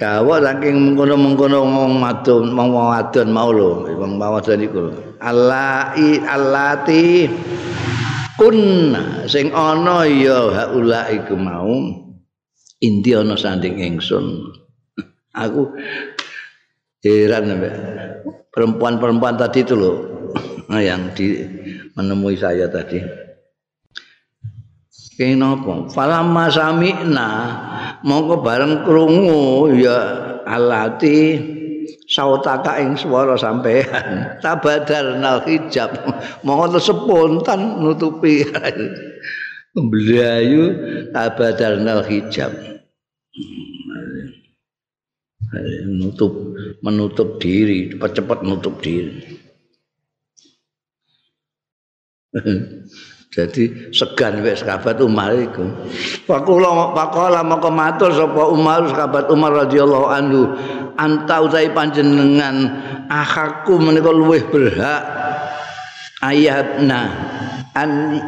gawok 0.00 0.40
saking 0.40 0.96
mengkono-mengkono 0.96 1.60
ngomong 1.60 1.92
madun 2.00 2.56
wong 2.56 2.72
wadon 2.72 3.28
mau 3.28 3.52
lho 3.52 3.84
wong 4.00 4.16
wadon 4.16 4.64
iku 4.64 4.88
allati 5.20 6.24
allati 6.24 7.28
kun 8.40 8.96
sing 9.28 9.52
ana 9.52 10.08
ya 10.08 10.48
haula 10.56 11.04
iku 11.12 11.36
mau 11.36 12.00
inti 12.80 13.12
ana 13.12 13.36
sanding 13.36 13.76
ingsun. 13.76 14.56
Aku 15.36 15.76
heran 17.04 17.54
perempuan-perempuan 18.50 19.38
tadi 19.38 19.62
itu 19.62 19.78
loh 19.78 19.96
yang 20.74 21.12
di 21.14 21.38
menemui 21.94 22.34
saya 22.34 22.66
tadi 22.66 22.98
kene 25.20 25.36
napa? 25.36 25.84
Falamma 25.92 26.48
sami'na 26.48 27.28
mongko 28.00 28.40
bareng 28.40 28.88
krungu 28.88 29.68
ya 29.76 29.98
alati 30.48 31.36
sautaka 32.08 32.80
ing 32.80 32.96
swara 32.96 33.36
sampean 33.36 34.16
tabadarnal 34.42 35.44
hijab. 35.44 35.92
Mongko 36.48 36.80
spontan 36.80 37.84
nutupi. 37.84 38.48
Mblayu 39.76 40.64
tabadarnal 41.12 42.00
hijab. 42.08 42.56
Menutup 45.50 46.32
menutup 46.80 47.42
diri 47.42 47.90
cepat-cepat 47.90 48.46
menutup 48.46 48.78
diri 48.78 49.18
Jadi 53.30 53.94
segan 53.94 54.42
wek 54.42 54.58
sahabat 54.58 54.98
Umar 54.98 55.30
iku. 55.38 55.62
Fakula 56.26 56.90
faqala 56.98 57.46
maka 57.46 57.70
matur 57.70 58.10
sapa 58.10 58.50
Umar 58.50 58.90
sahabat 58.90 59.30
Umar 59.30 59.54
radhiyallahu 59.54 60.06
anhu 60.10 60.50
anta 60.98 61.38
utai 61.38 61.70
panjenengan 61.70 62.74
akhaku 63.06 63.78
menika 63.78 64.10
luwih 64.10 64.42
berhak 64.50 65.06
ayatna 66.26 67.06
an 67.78 68.18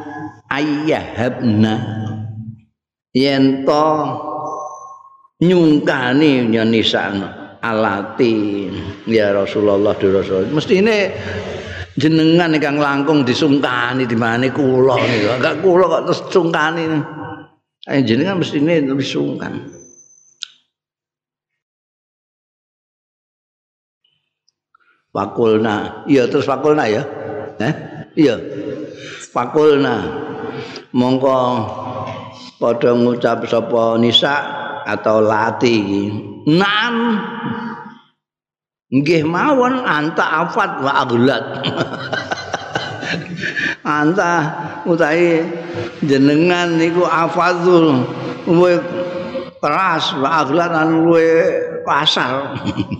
ayyahabna 0.54 1.74
yen 3.10 3.66
to 3.66 3.86
nyungkani 5.42 6.46
nyanisan 6.46 7.26
alati 7.58 8.70
ya 9.10 9.34
Rasulullah 9.34 9.98
Rasul 9.98 10.46
mestine 10.54 11.10
jenengan 11.96 12.52
ingkang 12.52 12.78
langkung 12.80 13.24
disungkani 13.24 14.08
di 14.08 14.16
mana 14.16 14.48
kula 14.48 14.96
niku. 14.96 15.28
Enggak 15.36 15.54
kula 15.60 15.84
kok 15.88 16.02
terus 16.08 16.20
sungkani 16.32 16.82
ayo 17.90 18.00
jenengan 18.06 18.38
mesti 18.38 18.62
ini 18.62 18.86
lebih 18.86 19.06
sungkan. 19.06 19.82
Fakulna, 25.12 26.08
iya 26.08 26.24
terus 26.24 26.48
fakulna 26.48 26.88
ya, 26.88 27.04
eh, 27.60 27.74
iya, 28.16 28.40
fakulna, 29.28 30.08
mongko 30.96 31.36
pada 32.56 32.96
ngucap 32.96 33.44
sopo 33.44 34.00
nisa 34.00 34.40
atau 34.88 35.20
lati, 35.20 36.08
nan, 36.48 36.94
nggih 38.92 39.24
mawon 39.24 39.88
anta 39.88 40.44
afat 40.44 40.84
wa 40.84 40.92
aglat 41.00 41.44
anta 43.88 44.32
utahe 44.84 45.48
jenengan 46.04 46.76
niku 46.76 47.08
afadzul 47.08 48.04
luwe 48.44 48.76
keras 49.64 50.12
wa 50.20 50.44
aglat 50.44 50.68
lan 50.76 51.08
luwe 51.08 51.24
kasar 51.88 52.52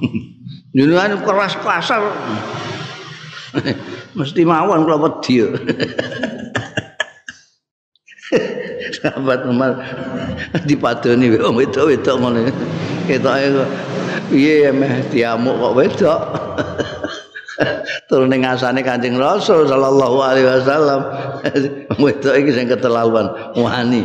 jenengan 0.76 1.20
keras 1.20 1.60
kasar 1.60 2.00
mesti 4.16 4.42
mawon 4.48 4.88
kula 4.88 4.96
wedi 4.96 5.44
sahabat 8.96 9.44
Umar 9.44 9.76
dipadoni 10.64 11.36
wong 11.36 11.52
wedok-wedok 11.60 12.16
ngono 12.16 12.40
ketoke 13.06 13.66
piye 14.32 14.72
meh 14.72 15.04
diamuk 15.12 15.56
kok 15.58 15.74
wedok. 15.76 16.20
Ning 18.12 18.44
asane 18.44 18.84
Kanjeng 18.84 19.16
Rasul 19.16 19.64
sallallahu 19.64 20.20
alaihi 20.20 20.44
wasallam. 20.44 21.00
Wedok 22.02 22.34
iki 22.36 22.52
sing 22.52 22.68
keterlaluan 22.68 23.56
wani. 23.56 24.04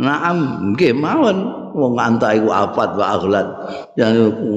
Naam 0.00 0.36
nggih 0.72 0.96
mawon. 0.96 1.68
Wong 1.74 1.98
anta 1.98 2.30
iku 2.32 2.54
afat 2.54 2.94
wa 2.94 3.18
aghlad 3.18 3.46
yang 3.98 4.14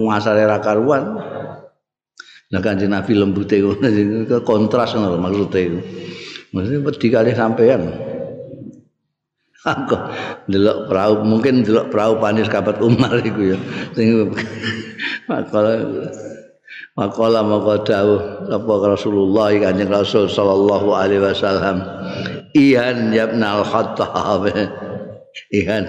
ngasare 0.08 0.46
ra 0.46 0.62
karuan. 0.62 1.18
Nah 2.48 2.62
kanjeng 2.62 2.94
Nabi 2.94 3.12
lembute 3.18 3.58
kontras 4.46 4.94
ngono 4.94 5.18
maksude 5.18 5.60
iku. 5.60 5.80
Maksudnya 6.54 6.80
wedi 6.86 7.08
kali 7.12 7.32
sampean. 7.36 8.07
Aku 9.68 9.96
delok 10.48 10.88
perahu 10.88 11.14
mungkin 11.28 11.68
delok 11.68 11.92
perahu 11.92 12.24
panis 12.24 12.48
kabat 12.48 12.80
Umar 12.80 13.20
iku 13.20 13.56
ya. 13.56 13.58
Sing 13.92 14.32
makala 15.28 15.84
makala 16.96 17.44
maka 17.44 17.84
apa 18.48 18.74
Rasulullah 18.88 19.52
Kanjeng 19.52 19.92
Rasul 19.92 20.32
sallallahu 20.32 20.96
alaihi 20.96 21.22
wasallam? 21.22 21.84
Ihan 22.56 23.12
yabna 23.12 23.62
al 23.62 23.66
khattab 23.68 24.48
ihan 25.54 25.86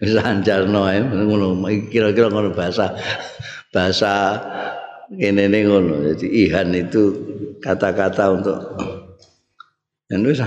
bisa 0.00 0.24
anjarno 0.24 0.88
ae 0.88 1.04
ngono 1.04 1.60
kira-kira 1.92 2.32
ngono 2.32 2.56
bahasa 2.56 2.96
bahasa 3.68 4.40
kene 5.12 5.44
ngono. 5.50 6.14
Jadi 6.14 6.26
ihan 6.48 6.72
itu 6.72 7.12
kata-kata 7.60 8.24
untuk 8.32 8.58
Yen 10.10 10.26
wis 10.26 10.42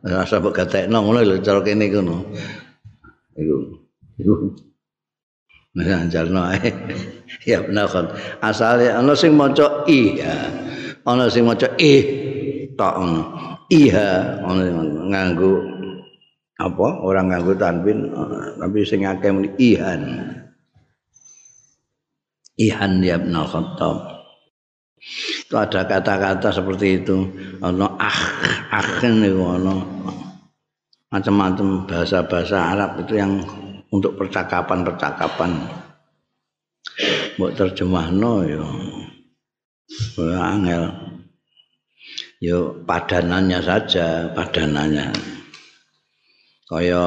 rasa 0.00 0.40
mbok 0.40 0.56
gatekno 0.56 1.04
ngono 1.04 1.20
lho 1.20 1.36
cara 1.44 1.60
kene 1.60 1.92
ngono. 1.92 2.24
Iku. 3.36 3.56
Iku. 4.16 4.34
Nah, 5.76 6.08
jalno 6.08 6.40
ae. 6.48 6.72
ya 7.50 7.60
benar 7.60 7.92
kan. 7.92 8.08
Asale 8.40 8.88
ana 8.88 9.12
sing 9.12 9.36
maca 9.36 9.84
iya. 9.84 10.48
Ana 11.04 11.28
sing 11.28 11.44
maca 11.44 11.68
ih 11.76 12.04
tok 12.72 12.94
ngono. 12.96 13.22
Iya, 13.68 14.40
ana 14.40 14.64
nganggo 15.12 15.52
apa? 16.56 16.88
Orang 17.04 17.28
nganggo 17.28 17.52
tanwin 17.60 18.08
tapi 18.56 18.88
sing 18.88 19.04
akeh 19.04 19.28
muni 19.36 19.52
ihan. 19.60 20.00
Ihan 22.56 23.04
ya 23.04 23.20
benar 23.20 23.44
khattab. 23.52 24.23
Itu 25.44 25.54
ada 25.54 25.84
kata-kata 25.84 26.48
seperti 26.48 27.04
itu? 27.04 27.16
Ono 27.60 27.86
ah 28.00 28.18
itu 28.98 29.38
ono 29.38 29.74
macam-macam 31.12 31.86
bahasa-bahasa 31.86 32.56
Arab 32.74 32.90
itu 33.06 33.14
yang 33.20 33.38
untuk 33.92 34.18
percakapan-percakapan. 34.18 35.50
Buat 37.38 37.52
terjemah 37.54 38.10
no 38.10 38.42
yo 38.42 38.64
angel. 40.34 40.84
Yo 42.42 42.82
padanannya 42.82 43.60
saja 43.62 44.32
padanannya. 44.34 45.14
Kaya 46.64 47.04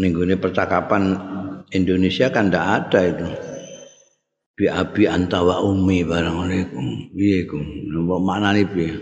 minggu 0.00 0.26
percakapan 0.40 1.14
Indonesia 1.70 2.32
kan 2.32 2.50
ndak 2.50 2.66
ada 2.66 3.00
itu 3.06 3.49
bi 4.60 4.68
abi 4.68 5.08
anta 5.08 5.40
wa 5.40 5.64
ummi 5.64 6.04
barang 6.04 6.36
alaikum 6.44 7.08
piye 7.16 7.48
iku? 7.48 7.56
Mbok 7.96 8.20
maknane 8.20 8.68
piye? 8.68 8.92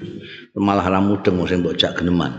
Malah 0.54 0.86
ra 0.86 1.02
mudeng 1.02 1.42
sing 1.50 1.66
mbok 1.66 1.74
jak 1.74 1.98
geneman. 1.98 2.30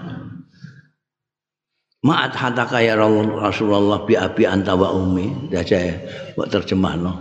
Ma'at 2.00 2.32
hataka 2.32 2.80
ya 2.80 2.96
Rasulullah 2.96 4.08
bi 4.08 4.16
abi 4.16 4.48
anta 4.48 4.72
wa 4.80 4.96
ummi 4.96 5.52
daja 5.52 6.00
mbok 6.32 6.48
terjemahno. 6.48 7.12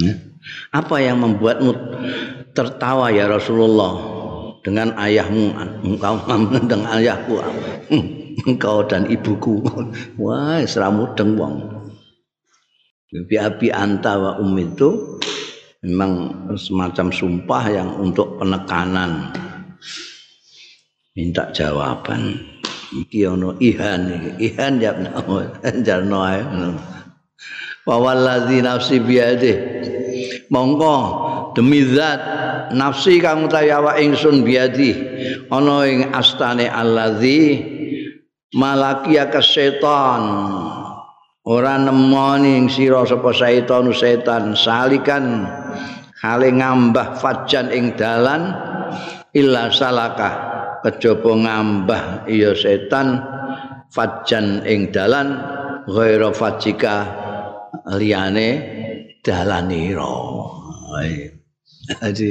Ya. 0.00 0.16
apa 0.72 0.96
yang 1.04 1.20
membuatmu 1.20 1.76
tertawa 2.56 3.12
ya 3.12 3.28
Rasulullah 3.28 4.00
dengan 4.64 4.96
ayahmu? 4.96 5.52
Engkau 5.84 6.16
dengan 6.64 6.96
ayahku. 6.96 7.36
Engkau 8.48 8.88
dan 8.88 9.04
ibuku. 9.12 9.60
Wah 10.16 10.64
seramu 10.64 11.12
mudeng 11.12 11.36
wong 11.36 11.79
bi 13.10 13.34
abi 13.34 13.74
anta 13.74 14.14
wa 14.14 14.32
ummi 14.38 14.70
itu 14.70 15.18
memang 15.82 16.46
semacam 16.54 17.10
sumpah 17.10 17.64
yang 17.70 17.90
untuk 17.98 18.38
penekanan. 18.38 19.34
Minta 21.18 21.50
jawaban. 21.50 22.38
Iki 22.90 23.22
ono 23.26 23.54
ihan 23.62 24.34
ihan 24.38 24.82
ya 24.82 24.94
jarno 25.86 26.22
ae. 26.26 26.42
Wa 27.86 27.96
wallazi 27.98 28.62
nafsi 28.62 29.02
biade 29.02 29.52
monggo 30.50 30.98
demi 31.54 31.86
zat 31.86 32.20
nafsi 32.74 33.22
kang 33.22 33.46
utawi 33.46 33.70
awak 33.70 34.02
ingsun 34.02 34.42
biadi 34.42 34.90
ana 35.50 35.86
ing 35.86 36.10
astane 36.10 36.66
allazi 36.66 37.62
malaki 38.54 39.18
ka 39.30 39.38
setan 39.38 40.22
ora 41.50 41.74
nemoni 41.82 42.54
ing 42.62 42.66
sira 42.70 43.02
sapa 43.02 43.34
setan 43.34 43.90
setan 43.90 44.54
salikan 44.54 45.50
hale 46.22 46.54
ngambah 46.54 47.18
fajan 47.18 47.74
ing 47.74 47.98
dalan 47.98 48.54
illa 49.34 49.66
salaka 49.74 50.30
kejaba 50.86 51.32
ngambah 51.34 52.30
iya 52.30 52.54
setan 52.54 53.18
fajan 53.90 54.62
ing 54.62 54.94
dalan 54.94 55.42
ghaira 55.90 56.30
fajika 56.30 56.96
liyane 57.98 58.48
dalanira 59.26 60.14
jadi 61.90 62.28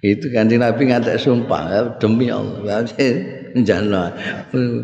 itu 0.00 0.26
kan 0.32 0.48
Nabi 0.48 0.82
ngatek 0.88 1.20
sumpah 1.20 1.98
demi 2.00 2.32
Allah. 2.32 2.86
Njana 3.56 4.12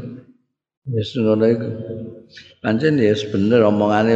wis 0.92 1.14
ngono 1.14 1.46
iku 1.46 1.68
pancen 2.62 2.94
ya 2.94 3.10
bener 3.34 3.66
omongane 3.66 4.14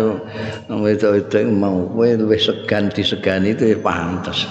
wedok-wedok 0.70 1.50
mau 1.50 1.82
kowe 1.90 2.06
luwih 2.14 2.38
segan 2.38 2.86
disegani 2.94 3.58
itu 3.58 3.74
pantes 3.82 4.46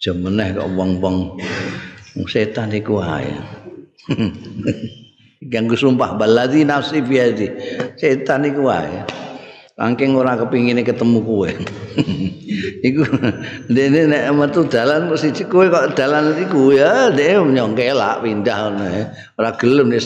jemeneh 0.00 0.56
kok 0.56 0.72
wong-wong 0.72 1.36
setan 2.24 2.72
iku 2.72 3.04
ae 3.04 3.36
ganggu 5.52 5.76
sumpah 5.76 6.16
baladi 6.16 6.64
nafsi 6.64 7.04
biadi 7.04 7.52
setan 8.00 8.48
iku 8.48 8.72
ae 8.72 9.04
Angking 9.80 10.12
ora 10.12 10.36
kepingine 10.36 10.84
ketemu 10.84 11.24
kowe. 11.24 11.48
iku 12.88 13.00
dene 13.72 14.12
nek 14.12 14.28
metu 14.36 14.68
dalan 14.68 15.08
kok 15.08 15.16
siji 15.16 15.48
kowe 15.48 15.72
kok 15.72 15.96
dalan 15.96 16.36
iku 16.36 16.76
ya 16.76 17.08
dhewe 17.08 17.48
nyongkelak 17.48 18.20
pindah 18.20 18.76
ngono. 18.76 19.08
Ora 19.40 19.56
gelem 19.56 19.88
nek 19.88 20.04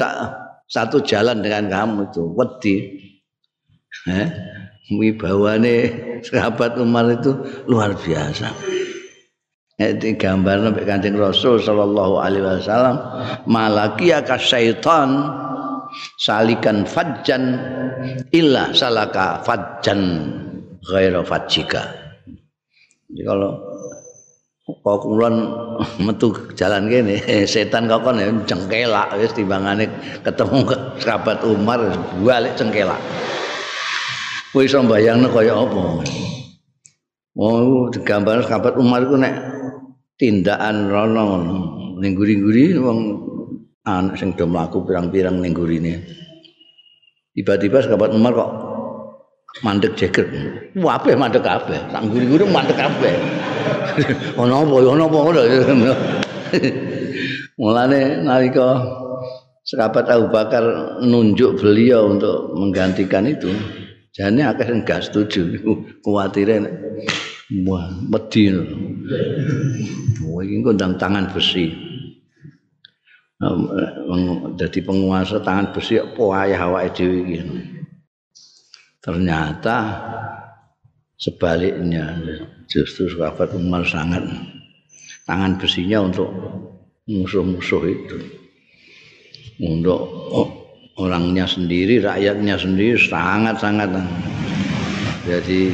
satu 0.69 1.05
jalan 1.05 1.45
dengan 1.45 1.69
kamu 1.69 2.11
itu 2.13 2.23
wedi. 2.35 2.77
Eh? 4.11 4.29
Wibawane 4.93 5.77
sahabat 6.21 6.77
Umar 6.77 7.09
itu 7.09 7.33
luar 7.65 7.97
biasa. 7.97 8.53
Itu 9.75 10.15
gambar 10.15 10.71
Nabi 10.71 10.87
Kanjeng 10.87 11.19
Rasul 11.19 11.59
sallallahu 11.59 12.23
alaihi 12.23 12.47
wasallam 12.47 12.95
malaki 13.49 14.15
ka 14.23 14.39
syaitan 14.39 15.35
salikan 16.21 16.87
fajjan 16.87 17.59
illa 18.31 18.71
salaka 18.71 19.43
fajjan 19.43 20.31
ghaira 20.85 21.27
fajjika 21.27 21.91
jadi 23.11 23.23
kalau 23.27 23.51
kok 24.65 24.99
kulon 25.05 25.35
metu 26.05 26.33
jalan 26.57 26.89
kene? 26.89 27.21
Setan 27.53 27.85
kok 27.89 28.05
kan 28.05 28.17
cengkelak. 28.49 29.13
Wis 29.21 29.37
timbangane 29.37 29.89
ketemu 30.25 30.65
sahabat 31.01 31.45
Umar 31.45 31.81
balik 32.25 32.57
cengkelak. 32.57 33.01
Kowe 34.55 34.63
iso 34.63 34.81
mbayangno 34.87 35.29
kaya 35.35 35.53
apa? 35.53 35.83
Oh 37.35 37.91
gambar 37.91 38.47
sahabat 38.47 38.79
Umar 38.79 39.03
iku 39.03 39.19
nek 39.19 39.35
tindakan 40.17 40.89
rono 40.89 41.23
ngono. 41.27 41.57
Ning 41.99 42.15
guri-guri 42.15 42.79
wong 42.79 42.99
anak 43.85 44.17
sing 44.17 44.33
do 44.39 44.47
mlaku 44.47 44.87
pirang-pirang 44.87 45.43
ning 45.43 45.53
gurine. 45.53 46.07
Tiba-tiba 47.35 47.83
sahabat 47.83 48.15
Umar 48.15 48.33
kok 48.33 48.51
mandek 49.63 49.95
jeger. 49.95 50.27
Apik 50.75 51.15
mandek 51.15 51.45
kabeh. 51.47 51.79
Sak 51.93 52.03
guri-guri 52.11 52.43
mandek 52.49 52.75
kabeh. 52.75 53.15
Ono 54.41 54.67
apa? 54.67 54.75
Ono 54.83 55.05
apa 55.07 55.19
ngono. 55.21 55.43
Mulane 57.61 58.25
nalika 58.27 58.83
sahabat 59.63 60.11
Abu 60.11 60.27
Bakar 60.35 60.99
nunjuk 61.07 61.63
beliau 61.63 62.11
untuk 62.11 62.51
menggantikan 62.59 63.31
itu, 63.31 63.55
jane 64.11 64.43
akeh 64.43 64.67
sing 64.67 64.83
gak 64.83 65.07
setuju. 65.07 65.63
Kuwatire 66.03 66.59
wah 67.63 67.87
wedi. 68.11 68.51
Wah, 70.27 70.43
iki 70.43 70.75
tangan 70.99 71.31
besi. 71.31 71.95
jadi 74.57 74.79
penguasa 74.81 75.43
tangan 75.43 75.75
besi 75.75 76.01
apa 76.01 76.23
ayah 76.47 76.71
awake 76.71 76.97
dhewe 76.97 77.19
iki 77.29 77.74
ternyata 79.05 80.01
sebaliknya 81.21 82.17
justru 82.65 83.13
sahabat 83.13 83.53
Umar 83.53 83.85
sangat 83.85 84.25
tangan 85.29 85.61
besinya 85.61 86.09
untuk 86.09 86.33
musuh-musuh 87.05 87.83
itu. 87.85 88.17
Untuk 89.61 90.01
orangnya 90.99 91.47
sendiri 91.47 92.03
rakyatnya 92.03 92.57
sendiri 92.57 92.97
sangat-sangat. 92.97 93.93
Jadi 95.29 95.71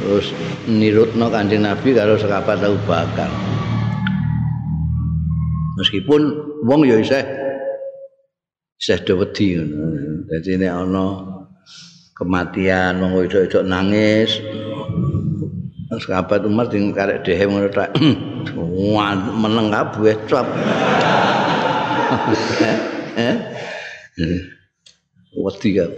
terus 0.00 0.32
nirutno 0.66 1.28
kanjeng 1.28 1.68
Nabi 1.68 1.94
kalau 1.94 2.16
sahabat 2.16 2.58
Abu 2.64 2.80
Bakar. 2.88 3.30
Meskipun 5.78 6.20
wong 6.66 6.90
ya 6.90 6.98
isih 6.98 7.22
isih 8.82 8.98
do 9.06 9.22
wedi 9.22 9.54
ngono. 9.62 10.26
Dadi 10.26 10.58
nek 10.58 10.74
ana 10.74 11.37
kematian 12.18 12.98
wong 12.98 13.14
wedok-wedok 13.14 13.62
nangis 13.62 14.42
sahabat 15.96 16.44
Umar 16.44 16.68
ding 16.68 16.92
karek 16.92 17.24
dehem 17.24 17.48
ngono 17.48 17.72
tak 17.72 17.96
meneng 19.42 19.72
kabeh 19.72 20.16
cop. 20.28 20.46
Eh? 23.18 23.34
Wedi 25.34 25.74
kan. 25.74 25.90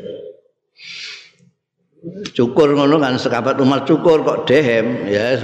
Cukur 2.32 2.72
ngono 2.72 2.96
kan 2.96 3.20
sahabat 3.20 3.60
Umar 3.60 3.84
cukur 3.84 4.24
kok 4.24 4.48
dehem 4.48 5.04
ya 5.04 5.36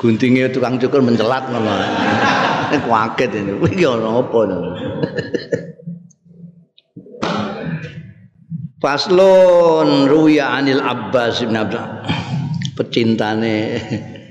guntingnya 0.00 0.48
tukang 0.48 0.80
cukur 0.80 1.04
mencelat 1.04 1.44
ngono. 1.52 1.76
Kaget 2.88 3.30
ini. 3.36 3.52
Iki 3.68 3.84
ana 3.84 4.22
apa 4.22 4.38
to? 4.48 4.58
Faslun 8.80 10.08
ruya 10.08 10.56
anil 10.56 10.80
Abbas 10.80 11.44
bin 11.44 11.52
Abdul 11.52 11.84
pecintane 12.80 13.76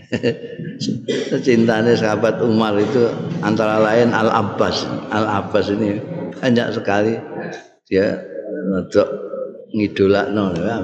pecintane 1.29 1.93
sahabat 1.93 2.41
Umar 2.41 2.73
itu 2.81 3.13
antara 3.45 3.77
lain 3.77 4.09
Al 4.09 4.33
Abbas. 4.33 4.89
Al 5.13 5.29
Abbas 5.29 5.69
ini 5.69 6.01
banyak 6.33 6.67
sekali 6.73 7.13
dia 7.85 8.17
untuk 8.73 9.05
ngidolakno 9.69 10.57
ya. 10.57 10.77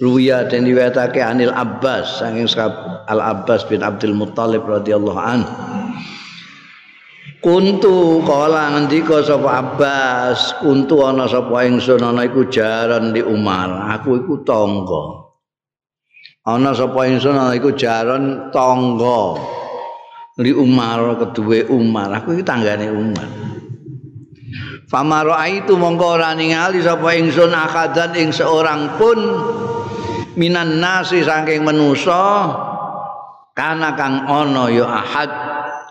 Ruya 0.00 0.48
dan 0.48 0.64
diwetake 0.64 1.20
Anil 1.20 1.52
Abbas 1.52 2.24
saking 2.24 2.48
Al 3.08 3.20
Abbas 3.20 3.68
bin 3.68 3.84
Abdul 3.84 4.16
Muttalib 4.16 4.64
radhiyallahu 4.64 5.20
an. 5.20 5.40
Kuntu 7.46 8.26
kala 8.26 8.74
ngendika 8.74 9.22
sapa 9.22 9.62
Abbas, 9.62 10.58
kuntu 10.58 11.06
ana 11.06 11.30
sapa 11.30 11.62
ingsun 11.62 12.02
ana 12.02 12.26
iku 12.26 12.50
jaran 12.50 13.14
di 13.14 13.22
Umar. 13.22 13.86
Aku 13.94 14.18
iku 14.18 14.42
tangga. 14.42 15.30
Ana 16.42 16.74
sapa 16.74 17.06
ingsun 17.06 17.38
ana 17.38 17.54
iku 17.54 17.70
jaran 17.78 18.50
tangga. 18.50 19.38
Li 20.42 20.50
Umar 20.50 21.22
kedue 21.22 21.70
Umar, 21.70 22.18
aku 22.18 22.34
iki 22.34 22.42
tanggane 22.42 22.90
Umar. 22.90 23.30
Famaro 24.90 25.38
itu 25.46 25.78
mongko 25.78 26.18
ora 26.18 26.34
ningali 26.34 26.82
sapa 26.82 27.14
ingsun 27.14 27.54
akadan 27.54 28.10
ing 28.18 28.34
seorang 28.34 28.98
pun 28.98 29.22
minan 30.34 30.82
nasi 30.82 31.22
saking 31.22 31.62
manusa 31.62 32.50
kana 33.54 33.94
kang 33.94 34.26
ana 34.26 34.66
ya 34.66 34.82
ahad 34.90 35.30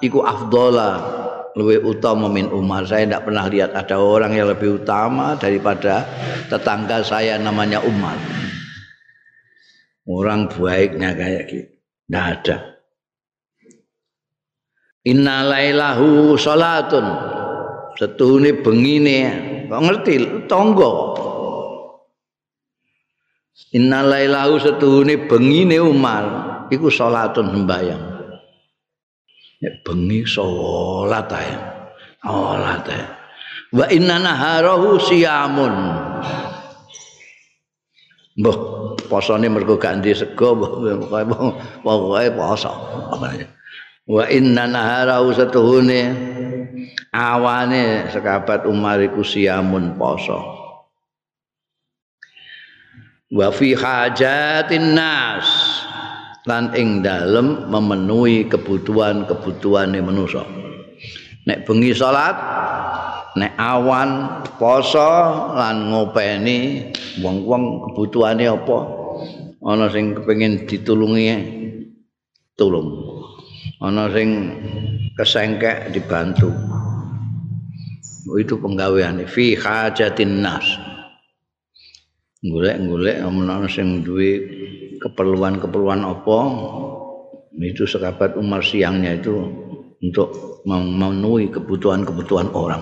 iku 0.03 0.19
afdola 0.19 1.23
lebih 1.55 1.87
utama 1.87 2.27
min 2.27 2.51
Umar 2.51 2.83
saya 2.83 3.07
tidak 3.07 3.31
pernah 3.31 3.47
lihat 3.47 3.71
ada 3.71 3.95
orang 3.95 4.35
yang 4.35 4.51
lebih 4.51 4.83
utama 4.83 5.39
daripada 5.39 6.03
tetangga 6.51 6.99
saya 7.01 7.39
namanya 7.39 7.79
Umar. 7.79 8.19
Orang 10.05 10.51
baiknya 10.51 11.15
kayak 11.15 11.43
gitu 11.49 11.73
tidak 12.05 12.25
ada. 12.37 12.57
Inna 15.07 15.47
lailahu 15.47 16.35
salatun 16.35 17.05
setuhune 17.97 18.61
bengine. 18.61 19.19
Kok 19.65 19.81
ngerti? 19.81 20.13
Tangga 20.45 20.93
innalailahu 23.75 24.55
setuhune 24.61 25.27
bengine 25.27 25.83
Umar. 25.83 26.23
Iku 26.71 26.89
salatun 26.89 27.53
sembayang 27.53 28.14
nek 29.65 29.81
bengi 29.81 30.21
salat 30.29 31.33
ae. 31.33 31.53
Salat 32.21 32.85
ae. 32.93 33.03
Wa 33.73 33.89
inna 33.89 34.21
naharahu 34.21 35.01
siyamun. 35.01 35.73
Mbah 38.37 38.57
posone 39.09 39.49
mergo 39.49 39.81
gak 39.81 40.05
ndek 40.05 40.13
sego 40.13 40.53
pokoke 41.81 42.29
poso. 42.37 42.73
Wa 44.05 44.23
inna 44.29 44.69
naharahu 44.69 45.33
setuhune. 45.33 46.01
Awane 47.15 48.11
sekabat 48.11 48.67
Umar 48.67 48.99
iku 49.01 49.23
siamun 49.23 49.95
poso. 49.97 50.35
Wa 53.31 53.49
fi 53.49 53.73
hajatin 53.73 54.93
nas 54.93 55.47
lan 56.45 56.71
ing 56.77 57.01
dalem 57.01 57.65
memenuhi 57.73 58.45
kebutuhan-kebutuhane 58.45 59.97
manusa. 60.05 60.45
Nek 61.45 61.65
bengi 61.65 61.93
salat 61.93 62.37
nek 63.37 63.53
awan 63.57 64.41
poso 64.57 65.09
lan 65.57 65.89
ngopeni 65.89 66.89
wong-wong 67.21 67.89
kebutuhane 67.89 68.45
apa? 68.45 68.79
Ana 69.65 69.89
sing 69.89 70.13
kepengin 70.13 70.69
ditulungi 70.69 71.25
tulung. 72.53 72.93
Ana 73.81 74.05
sing 74.13 74.29
kesengkek 75.17 75.89
dibantu. 75.97 76.53
Itu 78.37 78.57
penggawean 78.61 79.25
fi 79.25 79.57
hajatin 79.57 80.45
nas. 80.45 80.65
Golek-golek 82.45 83.25
ana 83.25 83.65
sing 83.65 84.05
duwe 84.05 84.64
keperluan-keperluan 85.05 86.01
apa 86.01 86.39
itu 87.61 87.85
sekabat 87.85 88.33
Umar 88.41 88.65
siangnya 88.65 89.13
itu 89.13 89.37
untuk 90.01 90.61
memenuhi 90.65 91.53
kebutuhan-kebutuhan 91.53 92.49
orang. 92.57 92.81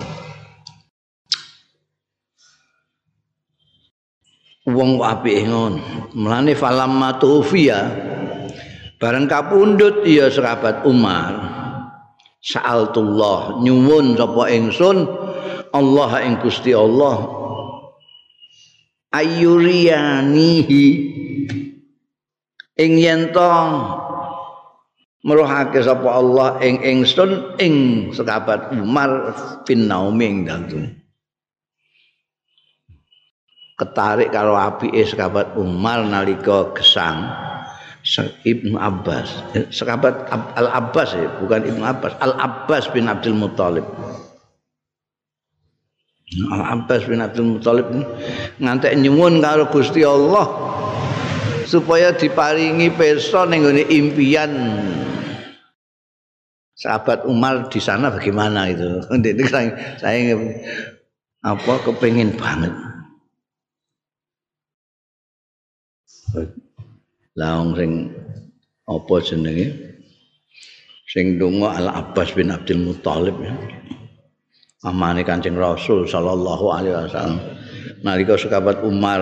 Wong 4.64 4.96
apik 5.04 5.44
ngono? 5.44 6.08
Mlane 6.16 6.56
falam 6.56 6.96
matufia 6.96 7.84
bareng 8.96 9.28
kapundhut 9.28 10.08
ya 10.08 10.32
sekabat 10.32 10.88
Umar. 10.88 11.52
Sa'altullah 12.40 13.60
nyuwun 13.60 14.16
sapa 14.16 14.48
ingsun 14.48 15.04
Allah 15.76 16.10
ing 16.24 16.40
Gusti 16.40 16.72
Allah. 16.72 17.44
Ayuriyanihi 19.12 20.84
ing 22.78 22.92
yen 22.98 23.30
to 23.30 23.50
meruhake 25.24 25.80
sapa 25.80 26.08
Allah 26.10 26.58
ing 26.60 26.82
ingsun 26.82 27.56
ing 27.62 27.74
sekabat 28.12 28.74
Umar 28.76 29.32
bin 29.64 29.88
Naumi 29.88 30.26
ing 30.26 30.38
ketarik 33.74 34.30
karo 34.30 34.54
apike 34.54 35.02
sekabat 35.02 35.58
Umar 35.58 36.06
nalika 36.06 36.70
gesang 36.78 37.26
Ibnu 38.44 38.76
Abbas. 38.76 39.32
Sekabat 39.72 40.28
Al 40.28 40.68
Abbas 40.68 41.16
ya 41.16 41.40
bukan 41.40 41.64
Ibnu 41.64 41.82
Abbas 41.82 42.12
Al 42.20 42.36
Abbas 42.36 42.92
bin 42.92 43.08
Abdul 43.08 43.32
Muthalib. 43.32 43.86
Al 46.52 46.62
Abbas 46.78 47.08
bin 47.08 47.24
Abdul 47.24 47.56
Muthalib 47.56 47.88
ngantek 48.60 48.92
nyuwun 49.00 49.40
karo 49.40 49.72
Gusti 49.72 50.04
Allah 50.04 50.44
supaya 51.64 52.12
diparingi 52.12 52.92
pirsa 52.92 53.48
ning 53.48 53.64
impian 53.88 54.52
sahabat 56.76 57.24
Umar 57.24 57.66
di 57.72 57.80
sana 57.80 58.12
bagaimana 58.12 58.68
itu. 58.68 59.00
Saya, 60.02 60.36
apa 61.44 61.74
kepengin 61.84 62.36
banget. 62.36 62.72
Laung 67.34 67.74
sing 67.74 68.12
apa 68.84 69.14
jenenge? 69.24 69.68
Sing 71.08 71.38
donga 71.38 71.78
Al 71.78 71.88
Abbas 71.94 72.34
bin 72.34 72.50
Abdul 72.50 72.82
Muthalib 72.82 73.38
ya. 73.38 73.54
amane 74.84 75.24
Kanjeng 75.24 75.56
Rasul 75.56 76.04
sallallahu 76.04 76.64
alaihi 76.68 76.92
wasallam 76.92 77.40
nalika 78.04 78.36
sekabat 78.36 78.84
Umar 78.84 79.20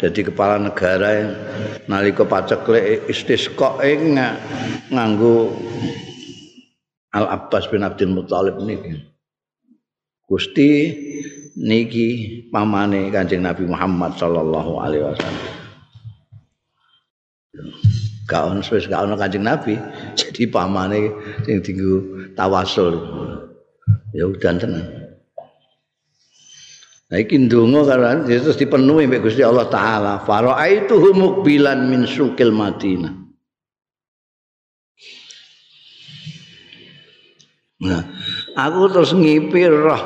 jadi 0.00 0.32
kepala 0.32 0.56
negara 0.56 1.28
nalika 1.84 2.24
paceklik 2.24 3.04
istisqa 3.12 3.84
ing 3.84 4.16
nganggo 4.88 5.52
Al 7.10 7.26
Abbas 7.26 7.66
bin 7.68 7.82
Abdul 7.82 8.14
Muthalib 8.14 8.62
niki. 8.62 8.96
Gusti 10.24 10.94
niki 11.58 12.08
pamane 12.54 13.10
Kanjeng 13.10 13.42
Nabi 13.42 13.66
Muhammad 13.66 14.14
sallallahu 14.14 14.78
alaihi 14.78 15.04
wasallam. 15.04 15.46
Kaon 18.30 18.62
wis 18.62 18.86
gak 18.86 19.04
ono 19.04 19.18
Kanjeng 19.18 19.42
Nabi 19.42 19.74
jadi 20.22 20.42
pamane 20.48 21.10
sing 21.42 21.60
dienggo 21.60 22.30
tawasul. 22.38 22.94
Ya 24.14 24.30
udan 24.30 24.62
tenan 24.62 24.99
Nah, 27.10 27.18
iki 27.18 27.42
ndonga 27.42 27.90
karo 27.90 28.22
terus 28.22 28.54
dipenuhi 28.54 29.10
mbek 29.10 29.26
Gusti 29.26 29.42
Allah 29.42 29.66
taala. 29.66 30.22
Fara'aituhu 30.22 31.10
mukbilan 31.10 31.90
min 31.90 32.06
sukil 32.06 32.54
Madinah. 32.54 33.10
Nah, 37.80 38.02
aku 38.54 38.80
terus 38.94 39.10
ngipir 39.10 39.74
roh 39.74 40.02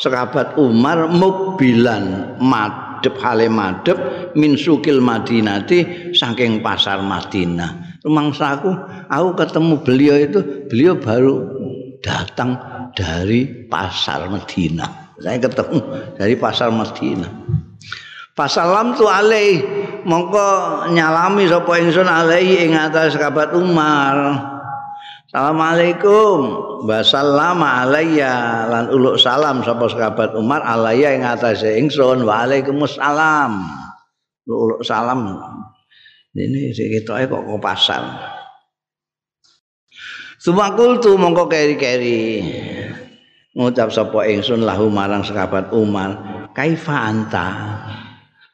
sekabat 0.00 0.56
Umar 0.56 1.10
mukbilan 1.10 2.38
madep 2.40 3.18
hale 3.20 3.50
madep 3.52 3.98
min 4.38 4.56
sukil 4.56 5.04
Madinati 5.04 6.14
saking 6.16 6.64
pasar 6.64 7.04
Madinah. 7.04 8.00
Rumangsa 8.06 8.56
aku, 8.56 8.70
aku 9.10 9.28
ketemu 9.36 9.74
beliau 9.84 10.16
itu, 10.16 10.40
beliau 10.70 10.96
baru 10.96 11.34
datang 12.00 12.56
dari 12.94 13.68
pasar 13.68 14.30
Madinah. 14.30 15.07
Saya 15.18 15.38
ketemu 15.42 15.78
dari 16.14 16.34
pasar 16.38 16.70
Madinah. 16.70 17.30
Pasalam 18.38 18.94
tu 18.94 19.10
alaih 19.10 19.66
mongko 20.06 20.86
nyalami 20.94 21.50
sapa 21.50 21.74
ingsun 21.82 22.06
alaihi 22.06 22.70
ing 22.70 22.78
atas 22.78 23.18
sahabat 23.18 23.50
Umar. 23.50 24.14
Assalamualaikum. 25.26 26.70
Wasallama 26.86 27.82
alayya 27.82 28.64
lan 28.70 28.94
uluk 28.94 29.18
salam 29.18 29.66
sapa 29.66 29.90
sahabat 29.90 30.38
Umar 30.38 30.62
alayya 30.62 31.18
ing 31.18 31.26
atas 31.26 31.66
ingsun. 31.66 32.22
Waalaikumsalam. 32.22 33.52
Uluk 34.46 34.86
salam. 34.86 35.34
Ini 36.30 36.70
sik 36.70 36.94
ketoke 36.94 37.26
kok 37.26 37.42
ke 37.42 37.54
pasar. 37.58 38.02
Sumakul 40.38 41.02
tu 41.02 41.18
mongko 41.18 41.50
keri-keri. 41.50 42.38
Ngucap 43.58 43.90
sapa 43.90 44.22
ingsun 44.30 44.62
lahu 44.62 44.86
marang 44.86 45.26
sahabat 45.26 45.74
Umar 45.74 46.14
kaifa 46.54 47.10
anta? 47.10 47.48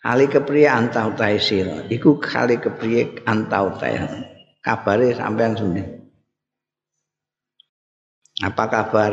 Ali 0.05 0.29
kepriye 0.29 0.69
anta 0.69 1.09
utahe 1.09 1.41
sira? 1.41 1.85
Iku 1.89 2.21
kali 2.21 2.61
kepriye 2.61 3.25
anta 3.29 3.69
utahe? 3.69 4.01
Kabare 4.65 5.13
sampean 5.13 5.53
sundi 5.53 5.85
apa 8.43 8.65
kabar? 8.67 9.13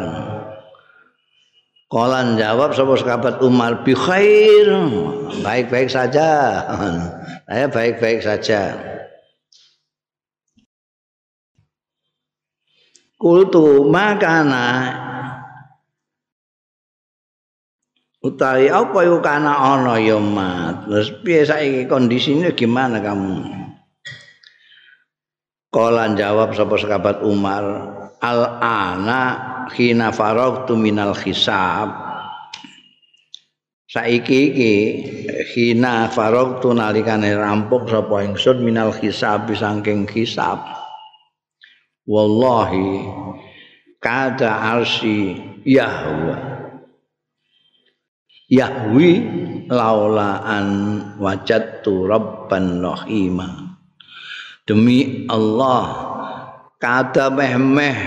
Kolan 1.92 2.40
jawab 2.40 2.72
sapa 2.72 2.96
sahabat 2.96 3.44
Umar 3.44 3.84
bi 3.84 3.92
khair. 3.92 4.72
Baik-baik 5.44 5.92
saja. 5.92 6.64
Saya 7.44 7.68
baik-baik 7.68 8.24
saja. 8.24 8.80
Kultu 13.20 13.86
makana 13.92 14.98
utawi 18.22 18.70
apa 18.70 18.98
iku 19.02 19.18
kana 19.20 19.54
ana 19.58 19.98
ya 19.98 20.22
mat 20.22 20.86
terus 20.86 21.10
piye 21.26 21.42
saiki 21.42 21.90
kondisine? 21.90 22.54
Gimana 22.54 23.02
kamu? 23.02 23.62
Kala 25.72 26.14
jawab 26.14 26.54
sapa 26.54 26.76
sahabat 26.78 27.26
Umar 27.26 27.64
al 28.22 28.42
ana 28.62 29.22
khina 29.74 30.14
faragtu 30.14 30.78
minal 30.78 31.18
hisab. 31.18 31.90
Saiki 33.90 34.40
iki 34.54 34.76
khina 35.52 36.08
faragtu 36.12 36.72
nalikane 36.72 37.34
rampung 37.36 37.90
sapa 37.90 38.24
ingsun 38.24 38.62
minal 38.62 38.94
hisab 38.94 39.50
saking 39.52 40.06
hisab. 40.12 40.62
Wallahi 42.04 43.08
kada 44.04 44.76
arsi 44.76 45.40
yahwa 45.64 46.51
yahwi 48.52 49.12
laula 49.72 50.44
an 50.44 50.68
wajadtu 51.16 52.04
rabban 52.04 52.84
rahima. 52.84 53.80
Demi 54.68 55.26
Allah 55.32 56.12
kada 56.78 57.32
meh-meh 57.32 58.00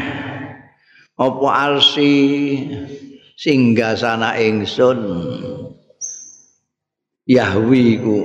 apa 1.16 1.46
arsi 1.48 2.12
singgasana 3.40 4.36
ingsun? 4.36 5.00
Yahwi 7.24 8.04
ku 8.04 8.16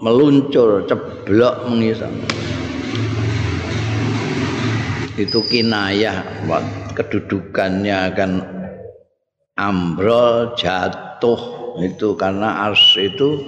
meluncur 0.00 0.88
ceblok 0.88 1.68
mengisah 1.68 2.08
itu 5.20 5.42
kinayah 5.50 6.24
kedudukannya 6.96 7.96
akan 8.14 8.57
ambrol 9.58 10.54
jatuh. 10.54 11.58
Itu 11.78 12.18
karena 12.18 12.70
ars 12.70 12.98
itu 12.98 13.38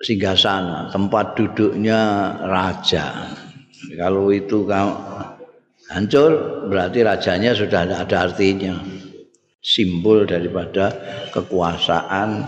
singgasana 0.00 0.88
tempat 0.92 1.36
duduknya 1.36 2.32
raja. 2.44 3.32
Kalau 3.96 4.32
itu 4.32 4.64
hancur 5.92 6.32
berarti 6.68 7.04
rajanya 7.04 7.52
sudah 7.52 7.84
tidak 7.84 8.00
ada 8.08 8.16
artinya. 8.28 8.74
Simbol 9.60 10.30
daripada 10.30 10.94
kekuasaan 11.34 12.46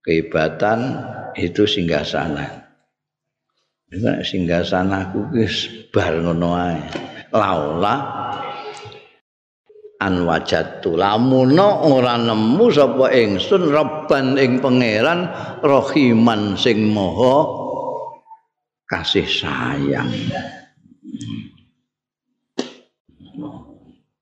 kehebatan 0.00 0.96
itu 1.36 1.68
singgasana 1.68 2.60
singgasana 4.22 5.10
kukis 5.10 5.66
bar 5.90 6.14
ngono 6.22 6.54
ae. 6.54 6.78
Laula 7.34 8.19
an 10.00 10.24
wajatu 10.24 10.96
lamuno 10.96 11.84
ora 11.92 12.16
nemu 12.16 12.66
sapa 12.72 13.12
ingsun 13.12 13.68
rabban 13.68 14.40
ing 14.40 14.64
pangeran 14.64 15.28
rahiman 15.60 16.56
sing 16.56 16.88
maha 16.88 17.44
kasih 18.88 19.28
sayang. 19.28 20.10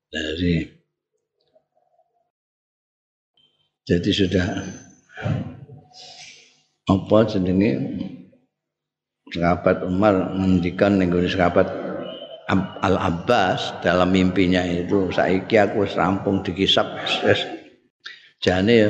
Dari 0.09 0.67
jadi 3.89 4.11
sudah 4.13 4.49
apa 6.89 7.19
jenenge? 7.29 7.73
Sahabat 9.29 9.85
Umar 9.85 10.33
ngendikan 10.41 10.97
ning 10.97 11.13
sahabat 11.29 11.88
Al 12.49 12.97
Abbas 12.97 13.85
dalam 13.85 14.09
mimpinya 14.09 14.65
itu 14.65 15.13
saiki 15.13 15.61
aku 15.61 15.85
wis 15.85 15.93
rampung 15.93 16.41
dikisap 16.41 16.89
wis 17.29 17.45
jane 18.41 18.89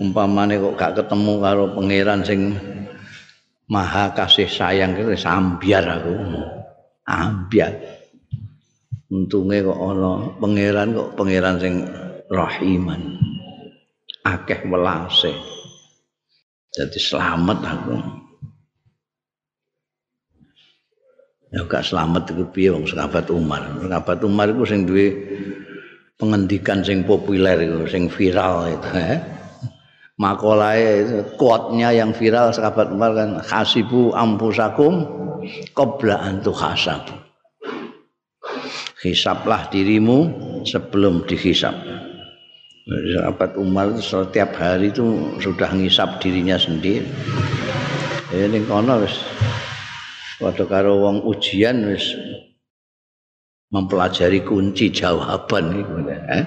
umpamane 0.00 0.56
kok 0.56 0.74
gak 0.80 0.94
ketemu 0.96 1.34
karo 1.36 1.64
pangeran 1.76 2.24
sing 2.24 2.56
maha 3.68 4.16
kasih 4.16 4.48
sayang 4.48 4.96
itu 4.96 5.12
sambiar 5.14 5.84
aku. 5.84 6.16
Ambiar. 7.04 7.72
Untunge 9.08 9.64
kok 9.64 9.80
ana 9.80 10.12
pangeran 10.40 10.96
kok 10.96 11.12
pangeran 11.16 11.56
sing 11.60 11.74
rahiman. 12.32 13.20
Akeh 14.24 14.64
welase. 14.68 15.32
Jadi 16.72 17.00
selamat 17.00 17.58
aku 17.64 17.96
ya 21.48 21.64
gak 21.64 21.84
selamat 21.84 22.32
iku 22.32 22.44
piye 22.52 22.68
wong 22.72 22.84
sahabat 22.84 23.32
Umar. 23.32 23.64
Sahabat 23.80 24.18
Umar 24.24 24.52
iku 24.52 24.64
sing 24.68 24.84
duwe 24.84 25.16
pengendikan 26.18 26.82
sing 26.84 27.06
populer 27.06 27.56
iku, 27.62 27.86
sing 27.88 28.10
viral 28.10 28.74
itu, 28.74 28.90
eh. 28.98 29.18
Makolahe 30.18 31.06
quote-nya 31.38 31.94
yang 31.94 32.10
viral 32.10 32.50
sahabat 32.50 32.90
Umar 32.90 33.14
kan 33.14 33.38
hasibu 33.38 34.10
ampusakum 34.18 35.06
qabla 35.78 36.18
an 36.18 36.42
tuhasab. 36.42 37.06
Hisaplah 38.98 39.70
dirimu 39.70 40.18
sebelum 40.66 41.22
dihisap. 41.22 41.70
Sahabat 42.88 43.54
Umar 43.54 43.94
setiap 44.02 44.58
hari 44.58 44.90
itu 44.90 45.38
sudah 45.38 45.70
ngisap 45.70 46.18
dirinya 46.18 46.58
sendiri. 46.58 47.06
Ini 48.34 48.58
kono 48.66 49.06
wis 49.06 49.14
Padha 50.38 50.64
karo 50.70 51.02
wong 51.02 51.26
ujian 51.26 51.82
wis 51.90 52.14
mempelajari 53.74 54.46
kunci 54.46 54.94
jawaban 54.94 55.74
iku 55.82 55.94
eh? 56.06 56.44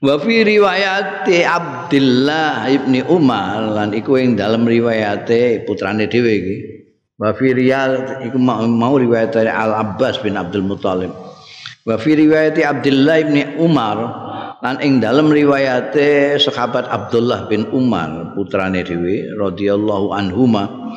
Wa 0.00 0.16
fi 0.16 0.46
riwayati 0.46 1.44
Abdullah 1.44 2.70
ibni 2.72 3.04
Umar 3.04 3.66
lan 3.68 3.92
iku 3.92 4.16
ing 4.16 4.38
dalam 4.38 4.64
riwayate 4.64 5.66
putrane 5.68 6.08
dhewe 6.08 6.32
iki. 6.32 6.56
Wa 7.20 7.36
fi 7.36 7.52
riyal 7.52 8.24
iku 8.24 8.40
mau 8.40 8.96
riwayat 8.96 9.36
Al 9.36 9.76
Abbas 9.76 10.22
bin 10.24 10.40
Abdul 10.40 10.64
Muthalib. 10.64 11.12
Wa 11.84 12.00
fi 12.00 12.16
riwayati 12.16 12.64
Abdullah 12.64 13.16
ibni 13.20 13.42
Umar 13.60 14.29
lan 14.60 14.76
ing 14.84 15.00
dalam 15.00 15.32
riwayate 15.32 16.36
sahabat 16.36 16.84
Abdullah 16.84 17.48
bin 17.48 17.64
Umar 17.72 18.36
putrane 18.36 18.84
dhewe 18.84 19.32
radhiyallahu 19.40 20.12
anhuma 20.12 20.92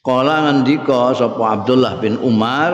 kala 0.00 0.48
ngendika 0.48 1.12
sapa 1.12 1.60
Abdullah 1.60 2.00
bin 2.00 2.16
Umar 2.24 2.72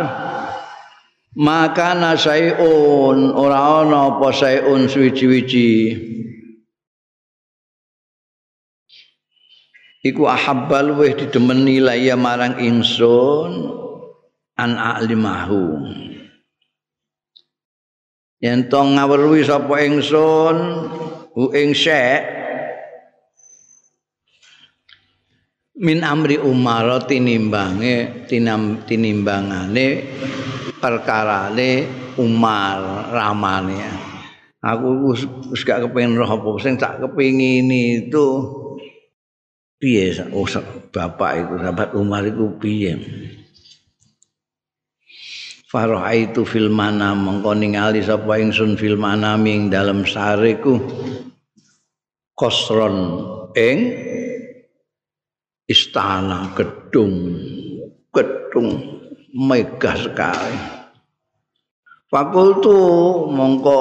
maka 1.35 1.99
nasaiun 1.99 3.35
ora 3.35 3.83
ana 3.83 4.15
apa 4.15 4.31
saiun 4.31 4.87
suwi-wiji 4.87 5.75
iku 10.07 10.23
ahabbal 10.31 10.95
weh 11.03 11.19
didemeni 11.19 11.83
laya 11.83 12.15
marang 12.15 12.63
ingsun 12.63 13.75
an 14.55 14.71
a'limahu 14.79 15.83
yen 18.39 18.71
to 18.71 18.79
ngawruhi 18.79 19.43
sapa 19.43 19.83
ingsun 19.83 20.57
hu 21.35 21.51
ing 21.55 21.75
syek 21.75 22.23
min 25.79 26.03
amri 26.03 26.39
umar 26.43 27.07
tinimbange 27.07 28.27
tinam 28.27 28.83
tinimbangane 28.83 29.87
perkarane 30.79 31.87
umar 32.19 33.11
ramane. 33.15 33.79
Aku 34.59 35.15
wis 35.15 35.63
gak 35.63 35.87
kepengin 35.87 36.19
roh 36.19 36.27
apa 36.27 36.49
sing 36.59 36.75
tak 36.75 36.99
kepengin 36.99 37.71
itu. 37.71 38.27
Piye 39.79 40.11
oh, 40.35 40.43
bapak 40.91 41.31
itu 41.39 41.55
sahabat 41.63 41.95
umar 41.95 42.27
itu 42.27 42.51
piye 42.59 42.99
Farahaitu 45.69 46.49
fil 46.49 46.73
manam 46.73 47.29
mengko 47.29 47.53
ningali 47.53 48.01
sapa 48.01 48.41
ingsun 48.41 48.81
fil 48.81 48.97
manam 48.97 49.45
ing 49.45 49.69
dalem 49.69 50.01
sareku. 50.09 50.81
Kosron 52.33 52.97
ing 53.53 53.79
istana 55.69 56.57
gedung 56.57 57.37
gedung 58.17 58.81
megah 59.37 59.97
sekali. 60.09 60.57
Fakultu 62.09 62.73
mongko 63.29 63.81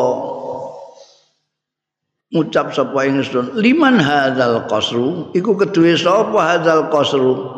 ngucap 2.36 2.76
sapa 2.76 3.08
ingsun 3.08 3.56
liman 3.56 4.04
hadzal 4.04 4.68
qasru? 4.68 5.32
Iku 5.32 5.56
keduwe 5.56 5.96
sapa 5.96 6.36
hadzal 6.52 6.92
qasru? 6.92 7.56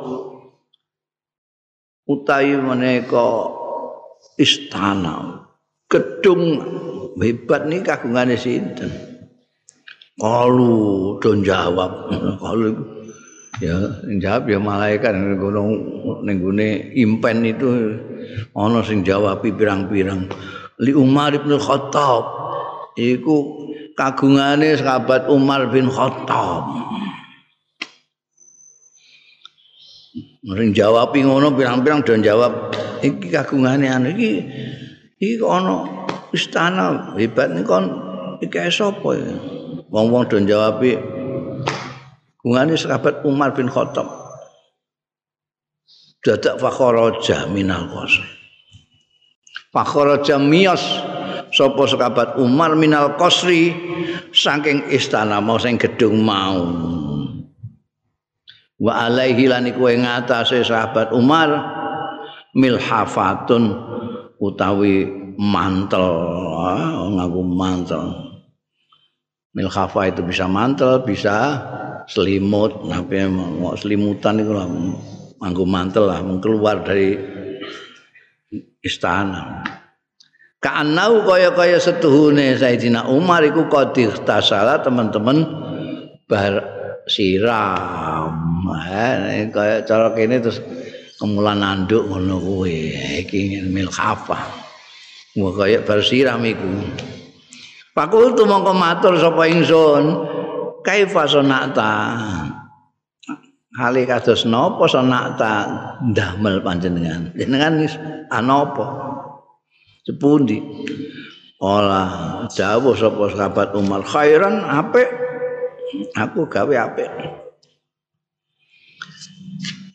Utawi 2.06 2.62
menika 2.62 3.58
istana. 4.40 5.46
Gedung 5.90 6.62
hebat 7.20 7.66
nih 7.68 7.84
kagungane 7.84 8.40
sinten? 8.40 8.90
Kalu 10.20 11.16
don 11.24 11.40
jawab 11.48 12.12
kalu 12.44 12.76
ya 13.60 13.76
jawab 14.20 14.48
ya 14.48 14.60
malaikat. 14.60 15.12
Ning 15.16 16.38
ning 16.56 16.72
impen 16.96 17.38
itu 17.44 17.68
ana 18.56 18.80
sing 18.84 19.04
jawab 19.04 19.44
pirang-pirang. 19.44 20.32
Li 20.80 20.96
Umar 20.96 21.36
bin 21.36 21.60
Khattab. 21.60 22.40
Iku 23.00 23.36
kagungane 23.96 24.76
sahabat 24.76 25.32
Umar 25.32 25.72
bin 25.72 25.88
Khattab. 25.88 26.64
Sing 30.40 30.70
jawab 30.72 31.12
ngono 31.16 31.52
pirang-pirang 31.52 32.00
dan 32.04 32.24
jawab 32.24 32.72
iki 33.04 33.28
kagungane 33.32 33.88
anu 33.88 34.12
iki 34.14 34.32
iki 35.20 35.42
ana 35.44 36.08
istana 36.36 37.16
hebat 37.16 37.52
nih 37.52 37.64
kon 37.66 37.86
iki 38.40 38.58
sapa 38.72 39.10
ya? 39.16 39.34
Wong-wong 39.90 40.30
do 40.30 40.38
jawab 40.46 40.84
kagungane 42.40 42.74
sahabat 42.78 43.26
Umar 43.28 43.52
bin 43.58 43.68
Khattab. 43.68 44.08
Dadak 46.20 46.60
fakharaja 46.60 47.48
minal 47.48 47.88
qasri. 47.92 48.28
Fakharaja 49.72 50.36
miyas 50.36 50.84
sapa 51.56 51.84
sahabat 51.88 52.36
Umar 52.40 52.76
minal 52.76 53.16
qasri 53.16 53.72
saking 54.36 54.92
istana 54.92 55.40
mau 55.40 55.58
sing 55.58 55.80
gedung 55.80 56.22
mau. 56.22 56.64
Wa 58.80 59.12
alaihi 59.12 59.52
lan 59.52 59.68
iku 59.68 59.92
ing 59.92 60.08
sahabat 60.08 61.12
Umar 61.12 61.79
milhafatun 62.56 63.64
utawi 64.40 65.06
mantel. 65.38 66.08
Ah, 66.60 67.08
ngaku 67.08 67.42
mantel. 67.46 68.04
Milhafa 69.54 70.14
itu 70.14 70.22
bisa 70.22 70.46
mantel 70.46 71.02
bisa 71.04 71.60
selimut. 72.06 72.86
Tapi 72.86 73.26
mau 73.30 73.74
selimutan 73.76 74.40
itu 74.42 74.52
lah 74.54 74.68
manggo 75.40 75.64
mantel 75.66 76.10
lah 76.10 76.20
keluar 76.40 76.84
dari 76.84 77.16
istana. 78.84 79.64
Ka'annau 80.60 81.24
kaya-kaya 81.24 81.80
setuhune 81.80 82.52
Sayyidina 82.60 83.08
Umar 83.08 83.40
iku 83.48 83.72
qadir 83.72 84.12
tasala 84.28 84.84
teman-teman 84.84 85.48
bar 86.28 86.54
siram. 87.08 88.36
Eh, 88.92 89.48
kaya 89.56 89.88
cara 89.88 90.12
kene 90.12 90.44
terus 90.44 90.60
kemulan 91.20 91.60
nanduk 91.60 92.08
ngono 92.08 92.40
kuwi. 92.40 92.96
Iki 93.28 93.68
milkhafa. 93.68 94.40
Wah 95.38 95.52
kaya 95.54 95.84
bar 95.84 96.00
siram 96.02 96.42
iku. 96.48 96.72
Fakultu 97.94 98.48
mongko 98.48 98.72
matur 98.72 99.20
sapa 99.20 99.44
ingsun, 99.52 100.04
kaifa 100.82 101.28
sonata? 101.28 101.92
Hale 103.76 104.02
kados 104.08 104.50
napa 104.50 104.90
sanata 104.90 105.54
ndamel 106.02 106.64
panjenengan? 106.66 107.36
Jenengan 107.38 107.86
anapa? 108.34 108.88
Sepundi? 110.08 110.58
Ola 111.60 112.48
dawuh 112.48 112.96
sapa 112.96 113.30
sahabat 113.36 113.76
Umar 113.76 114.02
khairan 114.08 114.64
apik. 114.64 115.12
Aku 116.16 116.48
gawe 116.48 116.76
apik. 116.76 117.12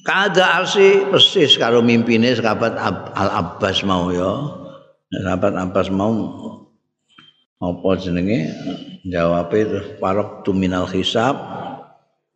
Kada 0.05 0.61
arsi 0.61 1.01
persis 1.09 1.57
karo 1.57 1.81
mimpine 1.81 2.37
sahabat 2.37 2.77
Al 2.77 3.31
Abbas 3.33 3.81
mau 3.89 4.13
ya. 4.13 4.33
Sahabat 5.09 5.57
Abbas 5.57 5.89
mau 5.89 6.13
apa 7.57 7.89
jenenge? 7.97 8.53
Jawab 9.09 9.49
itu 9.57 9.81
parok 9.97 10.45
tuminal 10.45 10.85
hisab. 10.93 11.41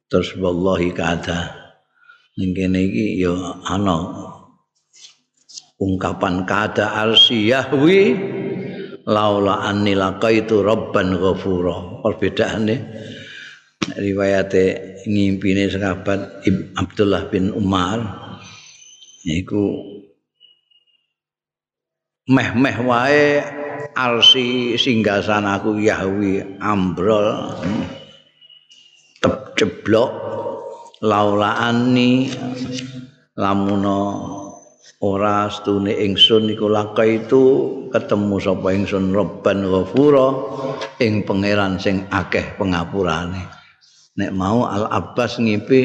Terus 0.09 0.33
wallahi 0.41 0.97
kada 0.97 1.53
ning 2.41 2.57
kene 2.57 2.89
iki 2.89 3.21
ya 3.21 3.37
ana 3.69 4.33
ungkapan 5.77 6.49
kada 6.49 6.97
arsy 7.05 7.53
yahwi 7.53 8.17
laula 9.05 9.69
anni 9.69 9.93
laqaitu 9.93 10.65
rabban 10.65 11.21
ghafura. 11.21 12.01
Perbedaane 12.01 12.77
riwayate 13.97 14.65
ngimpine 15.09 15.73
sahabat 15.73 16.45
Abdullah 16.77 17.33
bin 17.33 17.55
Umar 17.57 18.03
iku 19.25 19.97
meh-meh 22.29 22.77
wae 22.85 23.41
arsi 23.97 24.77
singgasanaku 24.77 25.81
yahwi 25.81 26.61
ambrol 26.61 27.57
ceblok 29.57 30.13
laulaani 31.03 32.31
lamuno 33.35 34.01
ora 35.03 35.51
stune 35.51 35.95
ingsun 35.95 36.53
iku 36.53 36.71
itu 37.07 37.45
ketemu 37.91 38.37
sapa 38.39 38.69
ingsun 38.75 39.11
robban 39.15 39.67
ghafura 39.67 40.29
ing 41.03 41.23
pangeran 41.27 41.79
sing 41.79 42.07
akeh 42.11 42.55
pengapurane 42.59 43.58
nek 44.19 44.35
mau 44.35 44.67
al 44.67 44.91
abbas 44.91 45.39
ngipi 45.39 45.81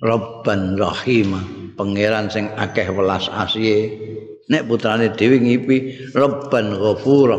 robban 0.00 0.80
rahim 0.80 1.36
pangeran 1.76 2.32
sing 2.32 2.48
akeh 2.56 2.88
welas 2.88 3.28
asih 3.28 3.92
nek 4.48 4.64
putrane 4.64 5.12
dhewe 5.12 5.36
ngipi 5.36 5.76
robban 6.16 6.72
ghafura 6.72 7.36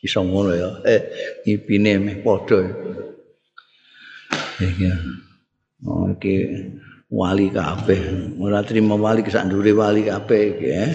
iso 0.00 0.24
ngono 0.24 0.50
ya. 0.56 0.70
Eh 0.88 1.00
ngipine 1.44 1.92
meh 2.00 2.16
padha 2.24 2.64
iki 4.60 4.88
oh 5.84 6.08
iki 6.16 6.34
wali 7.12 7.52
kabeh. 7.52 8.00
Ora 8.40 8.64
terima 8.64 8.96
wali 8.96 9.20
sak 9.28 9.52
ndure 9.52 9.76
wali 9.76 10.08
kabeh 10.08 10.42
iki 10.56 10.68
eh. 10.72 10.92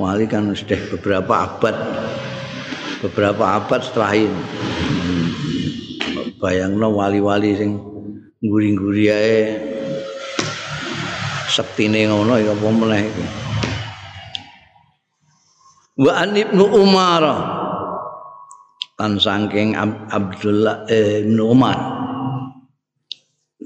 Wali 0.00 0.24
kan 0.24 0.48
sudah 0.56 0.80
beberapa 0.96 1.44
abad. 1.44 1.76
Beberapa 3.04 3.44
abad 3.60 3.80
setelah 3.84 4.16
ini 4.16 4.57
bayangno 6.38 6.94
wali-wali 6.94 7.54
sing 7.58 7.76
nguri-nguri 8.40 9.04
ae. 9.10 9.38
Sektine 11.50 12.06
ngono 12.06 12.38
ya 12.38 12.54
apa 12.54 12.68
meneh 12.70 13.02
iki 13.02 13.26
wa 15.98 16.12
an 16.14 16.30
ibnu 16.38 16.64
umar. 16.70 17.24
Kan 18.98 19.14
saking 19.18 19.78
Abdullah 20.10 20.82
eh, 20.90 21.22
ibnu 21.22 21.54
Umar. 21.54 21.78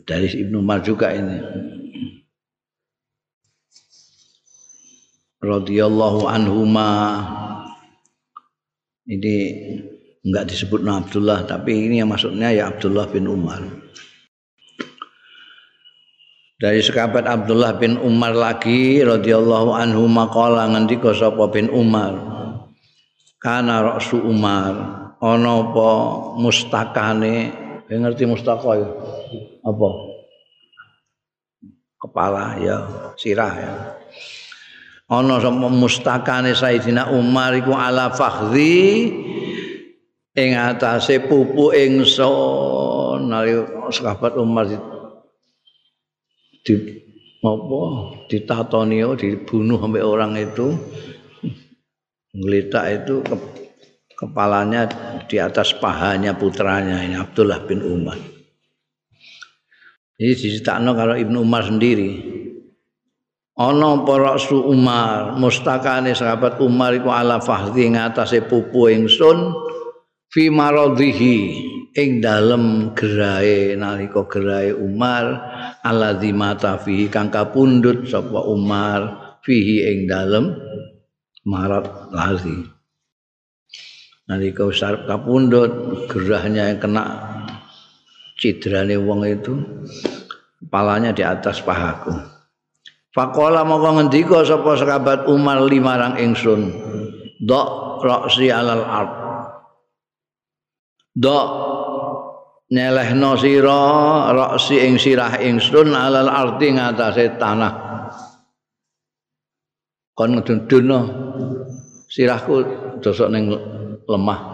Dari 0.03 0.29
Ibnu 0.29 0.61
Umar 0.61 0.83
juga 0.83 1.15
ini. 1.15 1.39
Radhiyallahu 5.39 6.27
anhuma. 6.27 6.91
Ini 9.07 9.37
enggak 10.23 10.47
disebut 10.49 10.81
Abdullah 10.87 11.43
tapi 11.47 11.91
ini 11.91 11.99
yang 12.03 12.11
maksudnya 12.11 12.55
ya 12.55 12.71
Abdullah 12.71 13.07
bin 13.11 13.27
Umar. 13.27 13.63
Dari 16.63 16.79
sekabat 16.79 17.27
Abdullah 17.27 17.75
bin 17.75 17.99
Umar 17.99 18.39
lagi 18.39 19.03
radhiyallahu 19.03 19.75
anhu 19.75 20.07
maqala 20.07 20.71
ngendika 20.71 21.11
sapa 21.11 21.51
bin 21.51 21.67
Umar? 21.75 22.15
Kana 23.43 23.83
rasu 23.83 24.23
Umar. 24.23 25.03
Ana 25.19 25.59
apa 25.59 25.91
mustakane 26.39 27.51
ngerti 27.91 28.31
mustaka 28.31 28.79
ya. 28.79 28.91
Apa? 29.67 29.91
Kepala 31.99 32.63
ya 32.63 32.79
sirah 33.19 33.55
ya. 33.59 33.75
Ana 35.11 35.43
sama 35.43 35.67
mustakane 35.67 36.55
Sayyidina 36.55 37.11
Umar 37.11 37.59
iku 37.59 37.75
ala 37.75 38.15
fakhdhi 38.15 39.11
ing 40.33 40.57
atase 40.57 41.21
pupu 41.21 41.77
ingsun 41.77 43.29
nalika 43.29 43.93
sahabat 43.93 44.33
Umar 44.41 44.65
di, 44.65 44.77
di 46.65 46.75
apa 47.43 47.81
ditatoni 48.31 49.03
dibunuh 49.19 49.83
sampai 49.83 50.03
orang 50.03 50.33
itu 50.39 50.73
ngelitak 52.33 52.85
itu 53.03 53.21
ke, 53.21 53.37
kepalanya 54.17 54.89
di 55.29 55.37
atas 55.37 55.77
pahanya 55.77 56.33
putranya 56.39 57.03
ini 57.03 57.19
Abdullah 57.19 57.61
bin 57.67 57.83
Umar 57.85 58.17
Ini 60.23 60.39
diceritakno 60.39 60.95
kalau 60.95 61.19
Ibnu 61.19 61.43
Umar 61.43 61.67
sendiri. 61.67 62.15
Ana 63.59 64.07
para 64.07 64.39
su 64.39 64.55
Umar, 64.55 65.35
mustakane 65.35 66.15
sahabat 66.15 66.63
Umar 66.63 66.95
iku 66.95 67.11
ala 67.11 67.43
fahdhi 67.43 67.91
ngatasé 67.91 68.47
pupu 68.47 68.87
ingsun 68.87 69.51
fi 70.33 70.49
maradhihi 70.49 71.37
ing 71.93 72.25
dalem 72.25 72.97
gerahe 72.97 73.77
nalika 73.77 74.25
gerahe 74.25 74.73
Umar 74.73 75.37
alladzi 75.85 76.33
mata 76.33 76.81
fihi 76.81 77.13
kang 77.13 77.29
kapundhut 77.29 78.09
sapa 78.09 78.41
Umar 78.49 79.37
fihi 79.45 79.93
ing 79.93 80.09
dalem 80.09 80.57
marat 81.45 81.85
lazi. 82.09 82.65
Nalika 84.25 84.65
usar 84.65 85.05
kapundhut 85.05 86.09
gerahnya 86.09 86.73
yang 86.73 86.81
kena 86.81 87.05
cidrane 88.41 88.97
wong 88.97 89.29
itu 89.29 89.53
kepalanya 90.65 91.13
di 91.13 91.21
atas 91.21 91.61
pahaku 91.61 92.33
Fakola 93.13 93.61
moko 93.61 94.01
ngendika 94.01 94.41
sapa 94.41 94.73
sahabat 94.73 95.29
Umar 95.29 95.61
limarang 95.69 96.17
ingsun. 96.17 96.73
Dok 97.45 98.01
roksi 98.01 98.49
alal 98.49 98.81
ard. 98.89 99.22
Dok 101.13 101.49
nyelehno 102.73 103.37
sira 103.37 103.81
roksi 104.33 104.81
ing 104.81 104.97
sirah 104.97 105.37
ingsun 105.45 105.93
alal 105.93 106.29
ardi 106.29 106.73
ngatasé 106.73 107.37
tanah. 107.37 107.73
Kon 110.17 110.37
ngedunduno 110.37 110.99
sirahku 112.09 112.65
dosok 113.05 113.29
ning 113.29 113.53
lemah. 114.09 114.53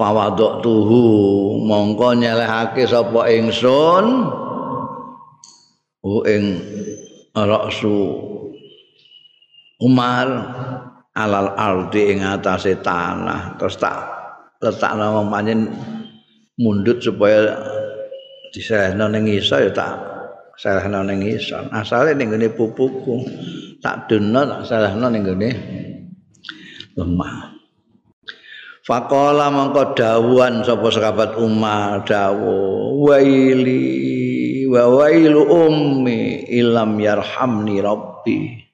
fawadok 0.00 0.64
tuhu 0.64 1.04
mongko 1.60 2.16
nyelehake 2.16 2.88
sapa 2.88 3.28
ingsun 3.28 4.32
ing 6.24 6.44
raksu 7.36 8.16
Umar 9.80 10.28
alal 11.16 11.54
ardi 11.56 12.14
ing 12.14 12.22
atase 12.22 12.78
tanah. 12.78 13.58
Terus 13.58 13.76
tak 13.78 13.98
letakno 14.60 15.26
pancen 15.26 15.70
mundut 16.60 17.00
supaya 17.00 17.56
diselehno 18.52 19.08
ning 19.08 19.26
isa 19.30 19.62
ya 19.64 19.70
tak 19.72 19.94
selehno 20.60 21.02
ning 21.06 21.24
isa. 21.24 21.66
Asale 21.72 22.14
ning 22.14 22.30
ngene 22.30 22.52
pupuku. 22.52 23.24
Tak 23.80 24.12
dono 24.12 24.44
tak 24.46 24.62
selehno 24.68 25.06
ning 25.08 25.22
ngene 25.24 25.50
lemah. 26.94 27.60
Faqala 28.80 29.52
mangko 29.52 29.92
dawuhan 29.92 30.64
sapa 30.64 30.88
sahabat 30.88 31.36
Umar 31.38 32.02
dawu 32.02 33.06
waili 33.06 34.66
wa 34.66 34.88
wailu 34.88 35.46
ummi 35.46 36.48
ilam 36.48 36.96
yarhamni 36.98 37.78
rabbi 37.84 38.69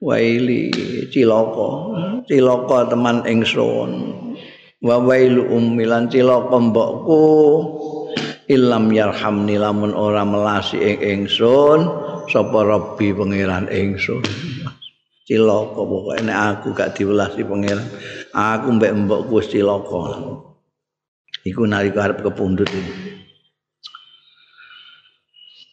waili 0.00 0.72
cilaka. 1.12 1.70
Cilaka 2.26 2.90
teman 2.92 3.24
ingsun 3.24 3.90
wa 4.82 4.96
wailu 5.00 5.48
ummi 5.48 5.84
lan 5.88 6.08
cilaka 6.12 6.56
mbokku. 6.56 7.22
Ilam 8.46 8.94
yarhamni 8.94 9.58
lamun 9.58 9.90
ora 9.90 10.22
melasi 10.22 10.78
ing 10.78 10.98
ingsun 11.02 11.90
sapa 12.30 12.62
rabbi 12.62 13.10
pangeran 13.10 13.66
ingsun. 13.66 14.22
Cilaka 15.26 15.82
pokoke 15.82 16.22
nek 16.22 16.38
aku 16.38 16.70
gak 16.70 16.94
diwelasi 16.94 17.42
pangeran. 17.42 17.82
Aku 18.30 18.78
mbek 18.78 18.94
mbokku 18.94 19.42
wis 19.42 19.50
cilaka. 19.50 20.22
Iku 21.42 21.62
nalika 21.66 22.06
arep 22.06 22.22
kepundhut 22.22 22.70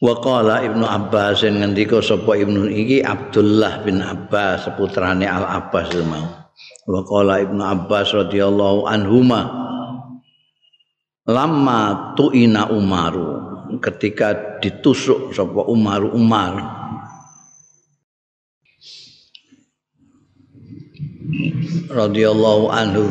iki 0.04 0.12
Waqala 0.12 0.68
Ibnu 0.68 0.84
Abbas 0.84 1.48
ngendika 1.48 2.04
sapa 2.04 2.36
Ibnu 2.36 2.68
iki 2.68 3.00
Abdullah 3.00 3.88
bin 3.88 4.04
Abbas 4.04 4.68
seputrane 4.68 5.24
Al 5.24 5.48
Abbas 5.48 5.96
mau. 6.04 6.28
Waqala 6.92 7.40
Ibnu 7.40 7.64
Abbas 7.64 8.12
radhiyallahu 8.12 8.84
anhuma 8.84 9.48
lama 11.24 12.12
tuina 12.20 12.68
Umaru 12.68 13.40
ketika 13.80 14.60
ditusuk 14.60 15.32
sapa 15.32 15.64
Umar 15.72 16.04
Umar 16.04 16.52
radhiyallahu 21.88 22.66
anhu 22.76 23.08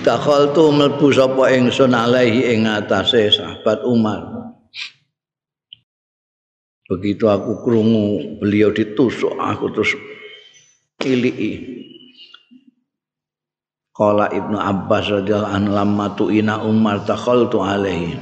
Dakhaltu 0.00 0.72
mlebu 0.72 1.12
sapa 1.12 1.52
ingsun 1.52 1.92
alaihi 1.92 2.56
ing 2.56 2.64
atase 2.64 3.28
sahabat 3.28 3.84
Umar 3.84 4.29
Begitu 6.90 7.30
aku 7.30 7.62
krungu 7.62 8.42
beliau 8.42 8.74
ditusuk 8.74 9.38
aku 9.38 9.70
terus 9.70 9.94
iliki 11.06 11.78
Kala 13.94 14.26
Ibnu 14.32 14.56
Abbas 14.58 15.12
radhiyallahu 15.12 15.54
anhu 15.54 15.70
lamma 15.76 16.06
tuina 16.16 16.64
Umar 16.64 17.04
dakhaltu 17.04 17.60
alaihi. 17.60 18.16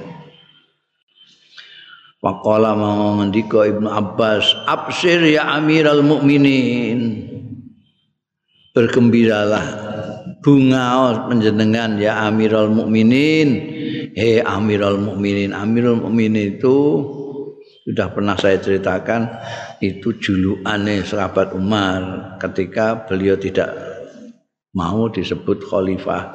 Faqala 2.18 2.74
mau 2.74 3.14
ngendika 3.22 3.62
Ibnu 3.62 3.86
Abbas 3.86 4.52
absir 4.66 5.22
ya 5.22 5.54
Amiral 5.54 6.02
Mukminin 6.02 7.30
bergembiralah 8.74 9.64
bunga 10.42 11.26
penjenengan 11.30 11.98
ya 12.02 12.26
Amirul 12.26 12.74
Mukminin 12.74 13.48
he 14.18 14.42
Amirul 14.42 14.98
Mukminin 14.98 15.54
Amirul 15.54 16.02
Mukminin 16.02 16.58
itu 16.58 16.78
sudah 17.88 18.12
pernah 18.12 18.36
saya 18.36 18.60
ceritakan 18.60 19.32
itu 19.80 20.12
julukannya 20.20 21.00
sahabat 21.08 21.56
Umar 21.56 22.36
ketika 22.36 23.08
beliau 23.08 23.40
tidak 23.40 23.72
mau 24.76 25.08
disebut 25.08 25.64
khalifah 25.64 26.28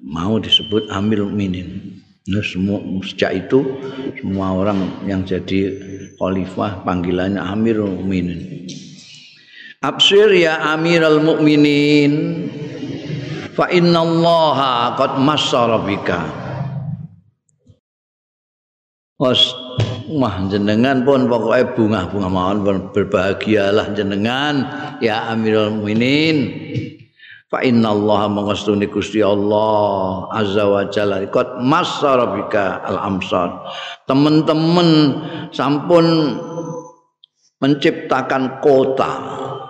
mau 0.00 0.40
disebut 0.40 0.88
Amirul 0.88 1.28
Mukminin 1.28 2.00
Nah, 2.24 2.40
semua 2.40 2.80
sejak 3.04 3.36
itu 3.36 3.60
semua 4.16 4.56
orang 4.56 5.04
yang 5.04 5.28
jadi 5.28 5.76
khalifah 6.16 6.80
panggilannya 6.80 7.36
Amirul 7.36 8.00
Mukminin. 8.00 8.64
Absir 9.84 10.32
ya 10.32 10.56
Amiral 10.72 11.20
Mukminin 11.20 12.48
fa 13.52 13.68
innallaha 13.68 14.96
qad 14.96 15.20
massara 15.20 15.76
bika. 15.84 16.43
Was 19.14 19.54
wah 20.10 20.42
jenengan 20.50 21.06
pun 21.06 21.30
pokoknya 21.30 21.70
bunga-bunga 21.78 22.28
mawon 22.28 22.58
pun 22.66 22.76
berbahagialah 22.90 23.94
jenengan 23.94 24.66
ya 24.98 25.30
Amirul 25.30 25.78
Mukminin. 25.78 26.38
Fa 27.46 27.62
innallaha 27.62 28.26
mangastuni 28.26 28.90
Gusti 28.90 29.22
Allah 29.22 30.26
azza 30.34 30.66
wa 30.66 30.82
jalla 30.90 31.22
qad 31.30 31.62
massara 31.62 32.26
bika 32.34 32.82
al 32.82 32.98
amsar. 33.06 33.70
Teman-teman 34.10 34.88
sampun 35.54 36.34
menciptakan 37.62 38.58
kota 38.58 39.10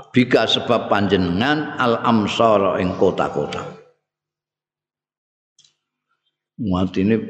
bika 0.08 0.48
sebab 0.48 0.88
panjenengan 0.88 1.76
al 1.76 2.00
amsara 2.00 2.80
ing 2.80 2.96
kota-kota. 2.96 3.60
Muat 6.64 6.96
ini 6.96 7.20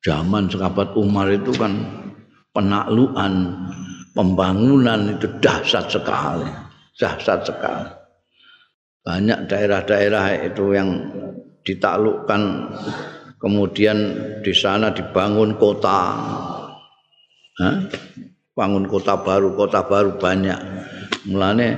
zaman 0.00 0.48
sahabat 0.48 0.96
Umar 0.96 1.28
itu 1.32 1.52
kan 1.56 1.76
penaklukan 2.56 3.32
pembangunan 4.16 5.16
itu 5.16 5.28
dahsyat 5.38 5.86
sekali, 5.92 6.48
dahsyat 6.96 7.40
sekali. 7.46 7.90
Banyak 9.00 9.48
daerah-daerah 9.48 10.44
itu 10.44 10.76
yang 10.76 10.90
ditaklukkan 11.64 12.42
kemudian 13.40 13.98
di 14.44 14.52
sana 14.52 14.92
dibangun 14.92 15.56
kota. 15.56 16.00
Hah? 17.60 17.76
Bangun 18.52 18.84
kota 18.84 19.16
baru, 19.24 19.56
kota 19.56 19.80
baru 19.88 20.20
banyak. 20.20 20.58
Mulane 21.32 21.68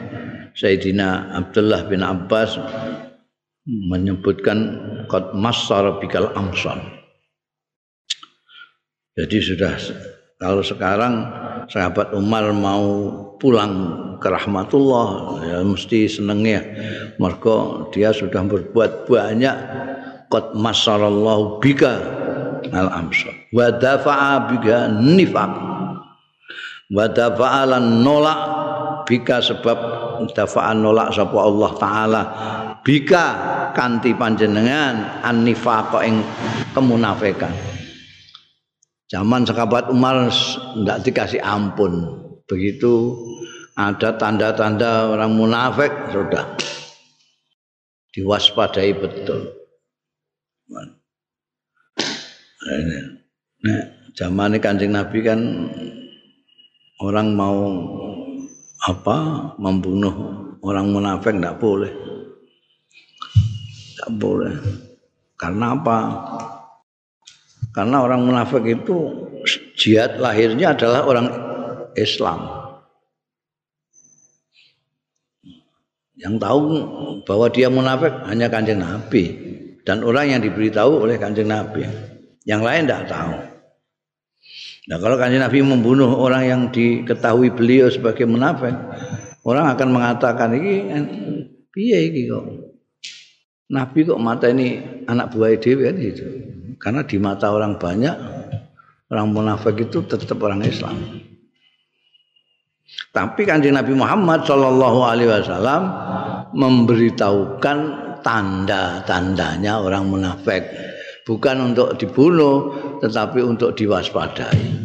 Sayyidina 0.59 1.31
Abdullah 1.39 1.87
bin 1.87 2.03
Abbas 2.03 2.59
menyebutkan 3.67 4.59
qad 5.07 5.31
massara 5.39 6.03
bikal 6.03 6.35
amsal. 6.35 7.02
Jadi 9.13 9.37
sudah 9.45 9.77
kalau 10.41 10.65
sekarang 10.65 11.29
sahabat 11.69 12.17
Umar 12.17 12.49
mau 12.57 13.13
pulang 13.37 13.73
ke 14.17 14.29
rahmatullah 14.33 15.09
ya 15.45 15.59
mesti 15.61 16.09
seneng 16.09 16.41
ya. 16.49 16.65
Mergo 17.21 17.89
dia 17.93 18.09
sudah 18.17 18.41
berbuat 18.41 19.05
banyak 19.05 19.57
qad 20.33 20.57
massarallahu 20.57 21.61
bika 21.61 21.93
al 22.73 22.89
amsal 22.89 23.37
wa 23.53 23.69
dafa'a 23.69 24.49
bika 24.49 24.89
nifaq 24.89 25.53
wa 26.89 27.05
dafa'alan 27.05 28.01
nolak 28.01 28.41
bika 29.05 29.45
sebab 29.45 29.79
dafa'an 30.33 30.81
nolak 30.81 31.13
sapa 31.13 31.37
Allah 31.37 31.71
taala 31.77 32.23
bika 32.81 33.27
kanti 33.77 34.17
panjenengan 34.17 35.21
annifaq 35.21 36.01
ing 36.01 36.25
kemunafikan 36.73 37.53
zaman 39.13 39.45
sahabat 39.45 39.93
Umar 39.93 40.33
tidak 40.33 40.99
dikasih 41.05 41.45
ampun 41.45 42.17
begitu 42.49 43.13
ada 43.77 44.17
tanda-tanda 44.17 45.13
orang 45.13 45.37
munafik 45.37 45.93
sudah 46.09 46.57
diwaspadai 48.17 48.97
betul 48.97 49.53
nah, 53.61 53.85
zaman 54.17 54.57
ini 54.57 54.65
kanjeng 54.65 54.97
Nabi 54.97 55.19
kan 55.21 55.41
orang 57.05 57.37
mau 57.37 57.61
apa 58.89 59.17
membunuh 59.61 60.17
orang 60.65 60.89
munafik 60.89 61.37
tidak 61.37 61.61
boleh 61.61 61.93
Tak 64.03 64.19
boleh. 64.19 64.51
Karena 65.39 65.79
apa? 65.79 65.99
Karena 67.73 68.05
orang 68.05 68.29
munafik 68.29 68.69
itu 68.69 68.97
jihad 69.81 70.21
lahirnya 70.21 70.77
adalah 70.77 71.09
orang 71.09 71.27
Islam. 71.97 72.63
Yang 76.21 76.35
tahu 76.39 76.61
bahwa 77.25 77.47
dia 77.49 77.73
munafik 77.73 78.13
hanya 78.29 78.53
kanjeng 78.53 78.79
Nabi 78.79 79.25
dan 79.83 80.05
orang 80.05 80.37
yang 80.37 80.41
diberitahu 80.45 81.03
oleh 81.03 81.17
kanjeng 81.17 81.49
Nabi. 81.49 81.89
Yang 82.45 82.63
lain 82.63 82.83
tidak 82.85 83.05
tahu. 83.09 83.35
Nah 84.93 84.97
kalau 85.01 85.17
kanjeng 85.17 85.41
Nabi 85.41 85.59
membunuh 85.65 86.13
orang 86.21 86.45
yang 86.45 86.63
diketahui 86.69 87.57
beliau 87.57 87.89
sebagai 87.89 88.29
munafik, 88.29 88.77
orang 89.49 89.73
akan 89.73 89.89
mengatakan 89.89 90.53
ini 90.55 90.93
piye 91.73 92.13
iki 92.13 92.29
kok. 92.29 92.45
Nabi 93.73 94.05
kok 94.05 94.21
mata 94.21 94.53
ini 94.53 94.77
anak 95.09 95.33
buah 95.33 95.57
dewi 95.57 95.83
kan 95.89 95.97
itu. 95.97 96.52
Karena 96.83 97.07
di 97.07 97.15
mata 97.23 97.55
orang 97.55 97.79
banyak 97.79 98.17
orang 99.15 99.29
munafik 99.31 99.79
itu 99.87 100.03
tetap 100.03 100.43
orang 100.43 100.67
Islam. 100.67 100.99
Tapi 103.15 103.47
kanjeng 103.47 103.79
Nabi 103.79 103.95
Muhammad 103.95 104.43
Shallallahu 104.43 105.01
Alaihi 105.07 105.31
Wasallam 105.31 105.83
memberitahukan 106.57 107.79
tanda-tandanya 108.27 109.79
orang 109.79 110.11
munafik, 110.11 110.67
bukan 111.23 111.73
untuk 111.73 111.95
dibunuh, 112.01 112.75
tetapi 112.99 113.41
untuk 113.45 113.79
diwaspadai. 113.79 114.83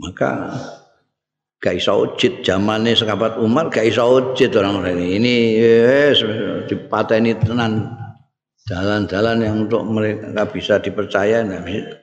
Maka 0.00 0.30
gak 1.60 1.76
iso 1.76 1.92
ujit 2.08 2.40
zamane 2.40 2.96
sekabat 2.96 3.36
Umar 3.36 3.68
gak 3.68 3.84
iso 3.84 4.00
ujit 4.00 4.50
orang-orang 4.56 4.96
ini. 4.96 5.08
Ini 5.20 5.34
yes, 5.60 6.24
dipateni 6.72 7.36
tenan 7.36 7.99
jalan-jalan 8.70 9.42
yang 9.42 9.66
untuk 9.66 9.82
mereka 9.82 10.46
bisa 10.46 10.78
dipercaya 10.78 11.42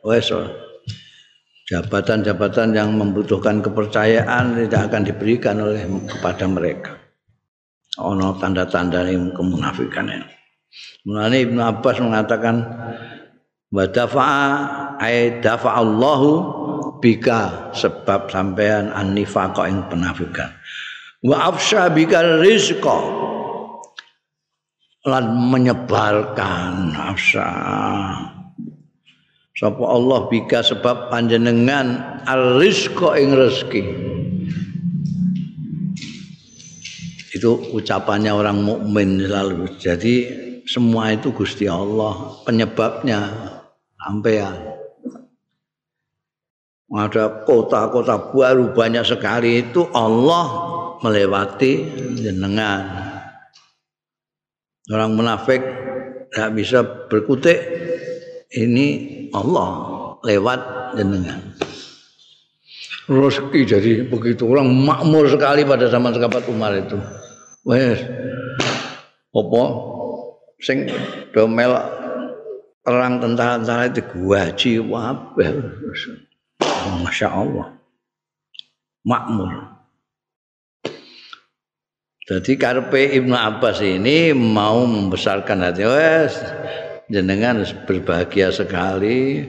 wes 0.03 0.27
jabatan-jabatan 1.67 2.75
yang 2.75 2.91
membutuhkan 2.95 3.63
kepercayaan 3.63 4.67
tidak 4.67 4.91
akan 4.91 5.03
diberikan 5.07 5.55
oleh 5.63 5.83
kepada 6.11 6.43
mereka. 6.47 6.91
Ono 8.03 8.35
tanda-tanda 8.35 9.07
yang 9.07 9.31
kemunafikan 9.31 10.11
ini. 10.11 10.27
Mulane 11.07 11.37
Ibnu 11.47 11.61
Abbas 11.63 11.97
mengatakan 12.03 12.55
wa 13.71 13.83
dafa'a 13.87 14.51
ay 14.99 15.39
Allahu 15.43 16.31
bika 16.99 17.71
sebab 17.73 18.27
sampean 18.31 18.91
an-nifaqa 18.91 19.65
ing 19.71 19.87
penafikan. 19.87 20.51
Wa 21.25 21.49
afsha 21.51 21.89
bika 21.89 22.43
rizqa 22.43 23.26
lan 25.07 25.31
menyebarkan 25.55 26.91
afsha 26.91 27.47
sapa 29.57 29.83
Allah 29.89 30.29
bika 30.29 30.61
sebab 30.61 31.09
panjenengan 31.09 32.21
ar-rizqa 32.29 33.17
ing 33.17 33.33
rezeki. 33.33 33.83
Itu 37.33 37.69
ucapannya 37.73 38.33
orang 38.33 38.65
mukmin 38.65 39.21
selalu. 39.21 39.77
Jadi 39.77 40.15
semua 40.65 41.13
itu 41.13 41.33
Gusti 41.33 41.65
Allah 41.65 42.37
penyebabnya 42.45 43.19
sampean. 43.97 44.77
Ada 46.87 47.43
kota-kota 47.43 48.31
baru 48.31 48.71
banyak 48.71 49.03
sekali 49.03 49.59
itu 49.59 49.85
Allah 49.91 50.45
melewati 51.03 51.83
jenengan 52.15 53.06
orang 54.87 55.11
munafik 55.15 55.61
tidak 56.31 56.51
bisa 56.55 56.79
berkutik 57.11 57.59
ini 58.55 58.87
Allah 59.35 60.15
lewat 60.23 60.59
jenengan. 60.95 61.39
Rezeki 63.07 63.61
jadi 63.63 63.91
begitu 64.03 64.43
orang 64.51 64.67
makmur 64.67 65.31
sekali 65.31 65.63
pada 65.63 65.87
zaman 65.87 66.11
sahabat 66.11 66.43
Umar 66.51 66.75
itu. 66.75 66.99
Wes 67.63 68.03
apa 69.31 69.63
sing 70.59 70.91
domel 71.31 71.71
perang 72.83 73.19
tentara-tentara 73.19 73.91
itu 73.91 74.01
gaji 74.03 74.71
wabah. 74.83 75.51
Masya 77.03 77.27
Allah. 77.31 77.67
Makmur. 79.07 79.76
Jadi 82.27 82.59
karpe 82.59 83.15
Ibnu 83.15 83.31
Abbas 83.31 83.79
ini 83.79 84.35
mau 84.35 84.83
membesarkan 84.83 85.63
hati. 85.63 85.87
Wes 85.87 86.35
jenengan 87.07 87.63
berbahagia 87.87 88.51
sekali. 88.51 89.47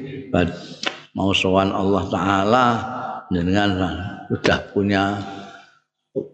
Mau 1.19 1.35
sowan 1.35 1.75
Allah 1.75 2.05
taala 2.07 2.67
jenengan 3.35 3.83
sudah 4.31 4.59
punya 4.71 5.19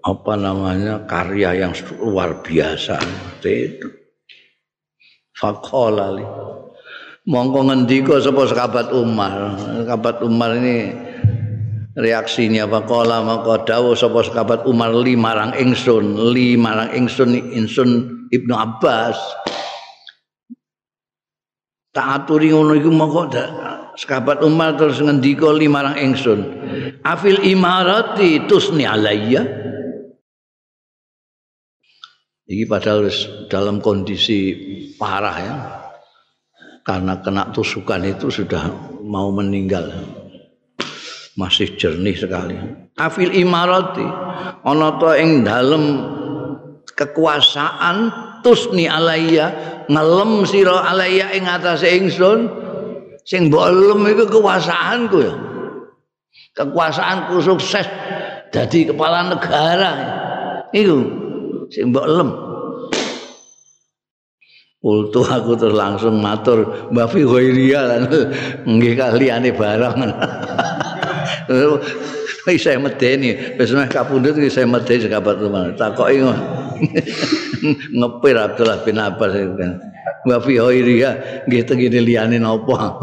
apa 0.04 0.34
namanya 0.36 1.00
karya 1.08 1.64
yang 1.64 1.72
luar 1.96 2.44
biasa. 2.44 3.00
Itu. 3.40 3.88
Faqala 5.32 6.12
li. 6.12 6.26
Mongko 7.24 7.72
ngendika 7.72 8.20
sapa 8.20 8.44
sahabat 8.52 8.92
Umar. 8.92 9.56
Sahabat 9.88 10.20
Umar 10.20 10.60
ini 10.60 10.92
reaksinya 11.94 12.66
faqala 12.66 13.22
maka 13.22 13.62
dawuh 13.66 13.94
sapa 13.94 14.26
sahabat 14.26 14.66
Umar 14.66 14.90
li 14.94 15.14
marang 15.14 15.54
ingsun 15.54 16.34
li 16.34 16.58
marang 16.58 16.90
ingsun 16.90 17.54
ingsun 17.54 17.90
Ibnu 18.34 18.54
Abbas. 18.54 19.16
Tak 21.94 22.26
aturi 22.26 22.50
ngono 22.50 22.74
iku 22.74 22.90
moko 22.90 23.30
sahabat 23.94 24.42
Umar 24.42 24.74
terus 24.74 24.98
ngendika 24.98 25.54
limarang 25.54 25.94
ingsun. 25.94 26.40
Afil 27.06 27.38
imarati 27.46 28.42
tusni 28.50 28.82
alayya. 28.82 29.46
Iki 32.44 32.66
padahal 32.66 33.08
dalam 33.46 33.78
kondisi 33.78 34.52
parah 34.98 35.36
ya. 35.38 35.54
Karena 36.84 37.16
kena 37.22 37.48
tusukan 37.48 38.04
itu 38.04 38.28
sudah 38.28 38.68
mau 39.00 39.32
meninggal 39.32 39.88
masih 41.34 41.74
jernih 41.74 42.14
sekali. 42.14 42.54
Afil 42.94 43.34
imarati 43.34 44.06
ana 44.62 44.98
to 45.02 45.10
ing 45.18 45.42
dalem 45.42 45.84
kekuasaan 46.94 48.10
tusni 48.46 48.86
alayya 48.86 49.50
ngelem 49.90 50.46
sira 50.46 50.86
alaya 50.86 51.34
ing 51.34 51.44
atase 51.44 51.90
ingsun 51.90 52.46
sing 53.26 53.50
mbok 53.50 53.66
lem 53.72 54.00
iku 54.14 54.24
kekuasaanku 54.30 55.18
ya. 55.20 55.34
Kekuasaanku 56.54 57.42
sukses 57.42 57.86
dadi 58.54 58.86
kepala 58.86 59.34
negara. 59.34 59.92
Iku 60.70 60.98
sing 61.74 61.90
mbok 61.90 62.06
lem. 62.06 62.30
Ultu 64.84 65.24
aku 65.24 65.56
terus 65.56 65.72
langsung 65.72 66.20
matur 66.20 66.92
Mbak 66.92 67.08
Fi 67.08 67.24
Hoiria 67.24 68.04
nggih 68.68 68.92
kaliyane 69.00 69.56
barang. 69.56 69.96
Wis 72.44 72.60
saya 72.60 72.76
medeni, 72.76 73.56
wis 73.56 73.72
meh 73.72 73.88
kapundhut 73.88 74.36
iki 74.36 74.52
saya 74.52 74.68
medeni 74.68 75.08
sekabat 75.08 75.40
rumah. 75.40 75.72
Takoki 75.76 76.20
ngepir 77.98 78.36
Abdullah 78.36 78.84
bin 78.84 79.00
Abbas 79.00 79.32
kan. 79.32 79.80
Wa 80.28 80.40
fi 80.40 80.60
ghairiha 80.60 81.44
nggih 81.48 81.62
tengene 81.64 82.00
liyane 82.04 82.36
napa. 82.36 82.76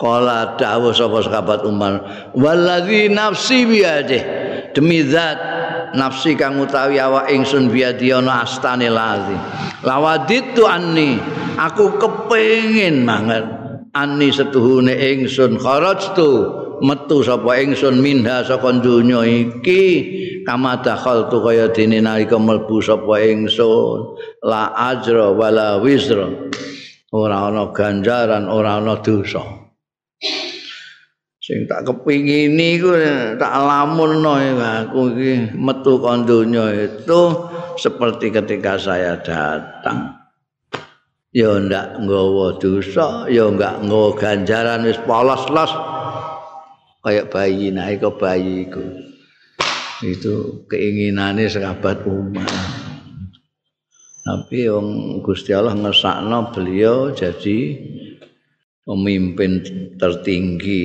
Kala 0.00 0.56
dawuh 0.56 0.96
sapa 0.96 1.20
sahabat 1.20 1.60
Umar, 1.68 2.00
"Wallazi 2.32 3.12
nafsi 3.12 3.68
biade." 3.68 4.20
Demi 4.72 5.04
zat 5.04 5.36
nafsi 5.92 6.38
kang 6.38 6.56
utawi 6.56 6.96
awak 6.96 7.28
ingsun 7.28 7.68
biadi 7.68 8.08
ana 8.08 8.48
astane 8.48 8.88
lazi. 8.88 9.36
Lawaditu 9.84 10.64
anni, 10.64 11.20
aku 11.58 12.00
kepengin 12.00 13.04
banget 13.04 13.59
anni 13.94 14.30
setuhune 14.30 14.94
ingsun 14.94 15.58
kharajtu 15.58 16.30
metu 16.82 17.26
sapa 17.26 17.58
ingsun 17.60 17.98
minha 17.98 18.46
saka 18.46 18.70
donya 18.78 19.26
iki. 19.26 19.82
Kama 20.40 20.80
dakhaltu 20.80 21.44
kaya 21.44 21.68
dene 21.68 22.00
nalika 22.00 22.40
mlebu 22.40 22.80
sapa 22.80 23.20
ingsun. 23.20 24.16
La 24.46 24.72
ajra 24.72 25.30
wala 25.34 25.78
wizra. 25.82 26.26
Ora 27.10 27.50
ana 27.50 27.74
ganjaran 27.74 28.46
ora 28.46 28.78
ana 28.78 28.98
dosa. 29.02 29.42
Sing 31.40 31.66
tak 31.66 31.82
kepingini 31.82 32.78
iku 32.78 32.94
tak 33.34 33.54
lamunno 33.58 34.38
aku 34.38 35.18
iki 35.18 35.56
metu 35.58 35.98
kon 35.98 36.22
donya 36.22 36.70
itu 36.70 37.20
seperti 37.74 38.30
ketika 38.30 38.78
saya 38.78 39.18
datang 39.18 40.19
ya 41.30 41.62
ndak 41.62 42.02
nggawa 42.02 42.58
dosa 42.58 43.30
ya 43.30 43.46
ndak 43.50 43.86
nggawa 43.86 44.08
ganjaran 44.18 44.86
wis 44.86 44.98
polos-los. 45.06 45.72
Kayak 47.00 47.32
bayi 47.32 47.72
naik 47.72 48.04
ke 48.04 48.10
bayi 48.20 48.68
itu 48.68 48.84
itu 50.00 50.64
keinginannya 50.68 51.48
sahabat 51.48 52.04
Umar 52.08 52.48
Tapi 54.20 54.68
wong 54.68 55.20
Gusti 55.24 55.56
Allah 55.56 55.72
ngesakno 55.72 56.52
beliau 56.52 57.08
jadi 57.16 57.58
pemimpin 58.84 59.64
tertinggi 59.96 60.80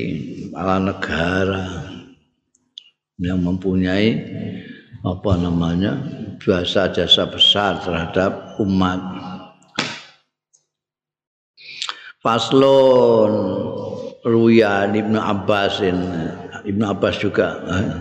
kepala 0.48 0.80
negara. 0.80 1.68
Yang 3.20 3.40
mempunyai 3.44 4.08
apa 5.04 5.32
namanya 5.36 6.00
jasa-jasa 6.40 7.28
besar 7.28 7.84
terhadap 7.84 8.56
umat. 8.64 9.04
Faslon 12.26 13.34
Ruyan 14.26 14.98
Ibnu 14.98 15.22
Abbasin 15.22 15.94
Ibnu 16.66 16.82
Abbas 16.82 17.22
juga 17.22 17.62
eh, 17.70 17.94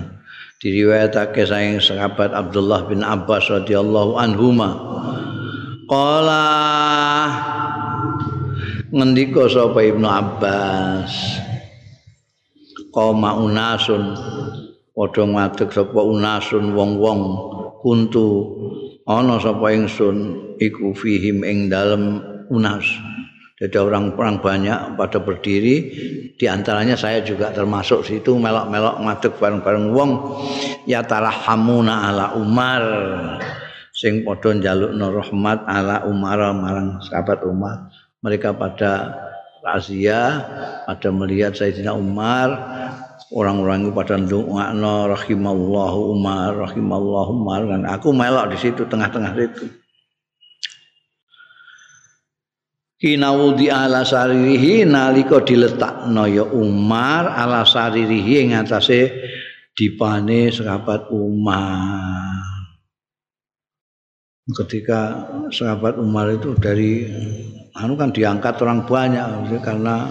diriwayatake 0.64 1.45
saking 1.45 1.77
sahabat 1.77 2.33
Abdullah 2.33 2.89
bin 2.89 3.05
Abbas 3.05 3.53
radhiyallahu 3.53 4.16
anhuma. 4.16 4.72
Qala 5.85 6.49
ngendika 8.89 9.45
sapa 9.53 9.85
Ibnu 9.85 10.09
Abbas? 10.09 11.12
Qoma 12.89 13.37
unasun 13.37 14.16
padha 14.97 15.29
ngadeg 15.29 15.68
sapa 15.68 16.01
unasun 16.01 16.72
wong-wong 16.72 17.20
kuntu 17.85 18.57
ana 19.05 19.37
sapa 19.37 19.68
ingsun 19.77 20.57
iku 20.57 20.97
fihim 20.97 21.45
ing 21.45 21.68
dalem 21.68 22.25
unas 22.49 22.89
Jadi 23.65 23.81
orang-orang 23.81 24.45
banyak 24.45 25.01
pada 25.01 25.25
berdiri, 25.25 25.89
di 26.37 26.45
antaranya 26.45 27.01
saya 27.01 27.25
juga 27.25 27.49
termasuk 27.49 28.05
situ 28.05 28.37
melok-melok 28.37 29.01
ngadeg 29.01 29.33
bareng-bareng 29.41 29.89
wong. 29.89 30.11
Ya 30.85 31.01
tarahamuna 31.01 32.12
ala 32.12 32.37
Umar. 32.37 32.85
Sing 33.97 34.21
padha 34.21 34.53
njalukno 34.53 35.17
rahmat 35.17 35.65
ala 35.65 36.05
Umar 36.05 36.53
marang 36.53 37.01
sahabat 37.09 37.41
Umar. 37.49 37.89
Mereka 38.21 38.53
pada 38.53 39.17
razia, 39.65 40.45
pada 40.85 41.09
melihat 41.09 41.57
Sayyidina 41.57 41.97
Umar, 41.97 42.53
orang-orang 43.33 43.89
itu 43.89 43.97
pada 43.97 44.21
ndongakno 44.21 45.09
rahimallahu 45.09 46.01
Umar, 46.12 46.53
rahimallahu 46.69 47.33
Umar. 47.33 47.65
Dan 47.65 47.89
aku 47.89 48.12
melok 48.12 48.53
di 48.53 48.61
situ 48.61 48.85
tengah-tengah 48.85 49.33
situ. 49.33 49.84
Kinawudi 53.05 53.68
ala 53.68 54.00
saririhi 54.00 54.88
nalika 54.88 55.44
diletakno 55.44 56.24
ya 56.24 56.48
Umar 56.48 57.28
ala 57.28 57.61
saririhi 57.68 58.48
ing 58.48 58.57
atase 58.57 59.12
dipane 59.76 60.48
sahabat 60.48 61.12
Umar. 61.12 62.40
Ketika 64.48 65.28
sahabat 65.52 66.00
Umar 66.00 66.32
itu 66.32 66.57
dari 66.57 67.05
anu 67.76 67.92
kan 68.00 68.09
diangkat 68.09 68.57
orang 68.64 68.88
banyak 68.88 69.52
karena 69.61 70.09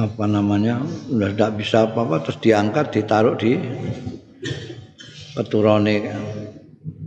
apa 0.00 0.24
namanya 0.24 0.80
udah 1.12 1.36
tidak 1.36 1.52
bisa 1.60 1.84
apa-apa 1.84 2.24
terus 2.24 2.40
diangkat 2.40 2.96
ditaruh 2.96 3.36
di 3.36 3.60
keturone 5.36 5.96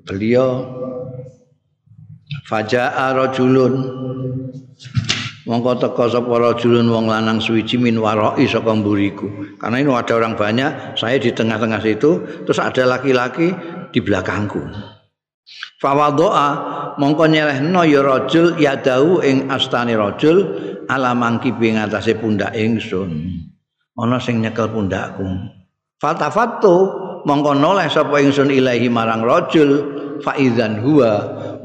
beliau 0.05 0.49
Faja'a 2.43 3.15
rajulun 3.15 3.73
Mongko 5.43 5.75
teka 5.75 6.07
sapa 6.07 6.39
rajulun 6.39 6.87
wong 6.87 7.11
lanang 7.11 7.43
suwiji 7.43 7.75
min 7.75 7.99
waroi 7.99 8.47
saka 8.47 8.71
mburiku. 8.71 9.27
Karena 9.59 9.83
ini 9.83 9.91
ada 9.91 10.15
orang 10.15 10.39
banyak, 10.39 10.95
saya 10.95 11.19
di 11.19 11.35
tengah-tengah 11.35 11.83
situ, 11.83 12.23
terus 12.47 12.63
ada 12.63 12.87
laki-laki 12.87 13.51
di 13.91 13.99
belakangku. 13.99 14.63
Fawadoa 15.83 16.47
mongko 16.95 17.27
nyelehno 17.27 17.83
ya 17.83 17.99
rajul 17.99 18.55
ya 18.55 18.79
dau 18.79 19.19
ing 19.19 19.51
astane 19.51 19.99
rajul 19.99 20.47
ala 20.87 21.11
mangki 21.11 21.51
ing 21.59 21.75
atase 21.75 22.15
pundak 22.15 22.55
ingsun. 22.55 23.11
Ana 23.99 24.23
sing 24.23 24.39
nyekel 24.39 24.71
pundakku. 24.71 25.27
Fatafattu 25.99 26.75
mongko 27.27 27.51
noleh 27.51 27.91
sapa 27.91 28.23
ingsun 28.23 28.47
ilahi 28.47 28.87
marang 28.87 29.27
rajul 29.27 29.69
faizan 30.23 30.79
huwa 30.79 31.11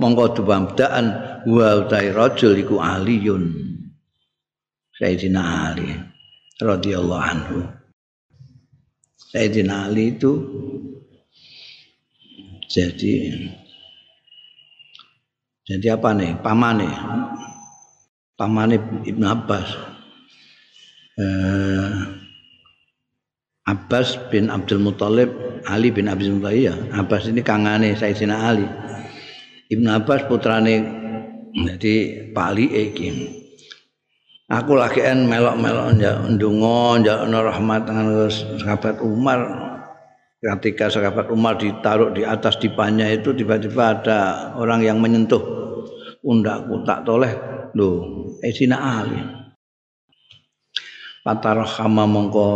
mongko 0.03 0.35
dumamdaan 0.43 1.07
wa 1.47 1.69
utai 1.87 2.11
rajul 2.11 2.59
iku 2.59 2.83
aliyun. 2.83 3.55
Sayyidina 4.99 5.71
Ali 5.71 5.95
radhiyallahu 6.59 7.23
anhu. 7.23 7.59
Sayyidina 9.31 9.87
Ali 9.87 10.19
itu 10.19 10.33
jadi 12.67 13.15
jadi 15.69 15.87
apa 15.95 16.11
nih? 16.19 16.35
Pamane. 16.43 16.91
Pamane 18.35 18.77
Ibnu 19.07 19.27
Abbas. 19.29 19.69
Eh, 21.19 21.93
Abbas 23.69 24.17
bin 24.33 24.49
Abdul 24.49 24.81
Muthalib 24.81 25.29
Ali 25.69 25.93
bin 25.93 26.09
Abdul 26.09 26.41
Muthalib 26.41 26.73
ya 26.73 26.75
Abbas 26.97 27.29
ini 27.29 27.45
kangane 27.45 27.93
Sayyidina 27.93 28.37
Ali 28.49 28.65
Ibnu 29.69 29.85
Abbas 29.93 30.25
putrane 30.25 30.81
jadi 31.53 31.95
pali 32.33 32.69
iki. 32.69 33.09
Aku 34.49 34.73
lagi 34.81 35.05
en 35.05 35.29
melok-melok 35.29 36.01
ndonga 36.33 37.05
njalukno 37.05 37.39
rahmat 37.45 37.81
dengan 37.85 38.07
sahabat 38.33 38.97
Umar. 39.05 39.41
Ketika 40.41 40.89
sahabat 40.89 41.29
Umar 41.29 41.61
ditaruh 41.61 42.17
di 42.17 42.25
atas 42.25 42.57
dipanya 42.57 43.11
itu 43.13 43.35
tiba-tiba 43.37 44.01
ada 44.01 44.21
orang 44.57 44.87
yang 44.87 45.03
menyentuh 45.03 45.43
pundakku 46.25 46.81
tak 46.89 47.05
toleh 47.05 47.35
lho 47.77 47.89
Esina 48.41 49.05
Ali. 49.05 49.21
Patarahama 51.21 52.09
mongko 52.09 52.49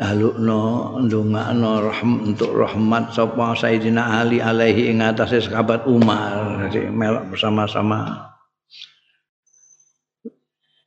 alukno 0.00 0.96
ndongakno 1.04 1.92
rahm 1.92 2.32
untuk 2.32 2.56
rahmat 2.56 3.12
sapa 3.12 3.52
Sayyidina 3.52 4.24
Ali 4.24 4.40
alaihi 4.40 4.88
ing 4.88 5.04
atase 5.04 5.44
sahabat 5.44 5.84
Umar. 5.84 6.72
Jadi 6.72 6.88
melok 6.88 7.36
bersama-sama. 7.36 8.32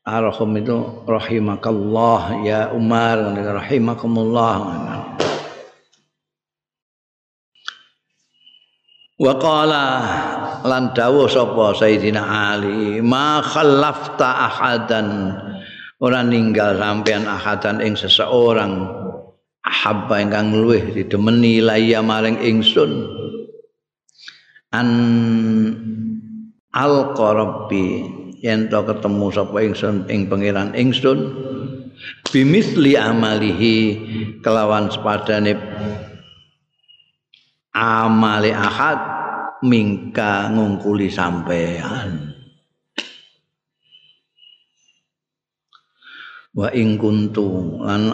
Arham 0.03 0.51
itu 0.59 1.05
rahimakallah 1.07 2.43
ya 2.43 2.73
Umar 2.73 3.37
rahimakumullah. 3.37 4.55
Wa 9.13 9.33
qala 9.37 9.85
lan 10.65 10.91
dawuh 10.97 11.29
sapa 11.29 11.77
Sayyidina 11.77 12.21
Ali 12.25 12.97
ma 12.97 13.45
khallafta 13.45 14.49
ahadan. 14.49 15.37
Ora 16.03 16.19
ninggal 16.19 16.81
sampean 16.81 17.23
ahadan 17.29 17.79
ing 17.79 17.95
seseorang 17.95 19.02
ahabba 19.63 20.19
ingkang 20.19 20.51
luweh 20.51 20.91
didemeni 20.91 21.63
laya 21.63 22.03
maring 22.03 22.37
ingsun. 22.43 23.07
An 24.75 24.89
al 26.75 27.15
qarabbi 27.15 27.87
yen 28.43 28.67
to 28.67 28.83
ketemu 28.83 29.27
sapa 29.31 29.57
ingsun 29.63 30.09
ing 30.11 30.27
pangeran 30.27 30.75
ingsun 30.75 31.31
bimisli 32.27 32.99
amalihi 32.99 33.75
kelawan 34.43 34.91
sepadane 34.91 35.55
amale 37.71 38.51
ahad 38.51 38.99
mingka 39.63 40.51
ngungkuli 40.51 41.07
sampean. 41.07 42.35
Wa 46.53 46.69
ing 46.69 47.01
kuntu 47.01 47.81
lan 47.81 48.13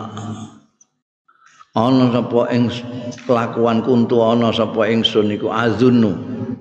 ana 1.79 2.11
sapa 2.11 2.51
ing 2.51 2.67
kelakuan 3.23 3.79
kuntu 3.79 4.19
ana 4.19 4.51
sapa 4.51 4.91
ingsun 4.91 5.31
iku 5.31 5.47
azunnu. 5.47 6.11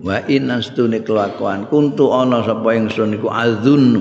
Wa 0.06 0.22
in 0.30 0.54
astune 0.54 1.02
kelakuan 1.02 1.66
kuntu 1.66 2.14
ana 2.14 2.46
sapa 2.46 2.70
ingsun 2.78 3.18
iku 3.18 3.26
azunnu. 3.26 4.00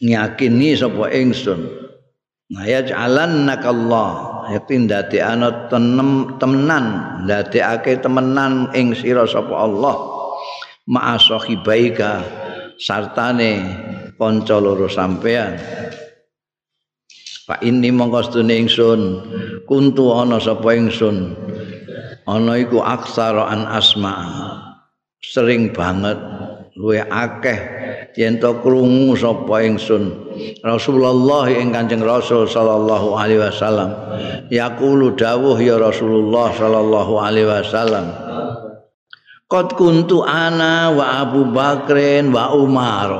Nyakini 0.00 0.72
sapa 0.72 1.12
ingsun 1.12 1.60
ngaya 2.52 2.84
jalan 2.84 3.48
nakallah 3.48 4.44
yakin 4.56 4.88
dadi 4.88 5.20
ana 5.20 5.68
tenem 5.68 6.40
temenan. 6.40 7.20
Ndadekake 7.28 8.00
temenan 8.00 8.72
ing 8.72 8.96
sira 8.96 9.28
sapa 9.28 9.52
Allah. 9.52 9.96
Ma'a 10.82 11.14
sahibaika 11.14 12.26
sartane 12.74 13.62
kanca 14.18 14.58
loro 14.58 14.90
sampean 14.90 15.58
Pak 17.42 17.58
ini 17.66 17.90
mongko 17.90 18.22
sedune 18.22 18.54
ingsun 18.54 19.00
kuntu 19.72 20.12
ana 20.12 20.36
sapa 20.36 20.76
ingsun? 20.76 21.32
Ana 22.28 22.60
iku 22.60 22.84
aksara 22.84 23.48
an 23.48 23.64
asma. 23.64 24.12
Sering 25.24 25.72
banget 25.72 26.20
luwe 26.76 27.00
akeh 27.00 27.56
yen 28.20 28.36
to 28.36 28.52
krungu 28.60 29.16
sapa 29.16 29.64
ingsun. 29.64 30.12
Rasulullah 30.60 31.48
ing 31.48 31.72
Kanjeng 31.72 32.04
Rasul 32.04 32.44
sallallahu 32.44 33.16
alaihi 33.16 33.40
wasallam. 33.40 33.96
Yaqulu 34.52 35.16
dawuh 35.16 35.56
ya 35.56 35.80
Rasulullah 35.80 36.52
sallallahu 36.52 37.12
alaihi 37.16 37.48
wasallam. 37.48 38.12
Qad 39.48 39.72
kuntu 39.72 40.20
ana 40.20 40.92
wa 40.92 41.24
Abu 41.24 41.48
Bakrin 41.48 42.28
wa 42.28 42.52
Umar. 42.52 43.10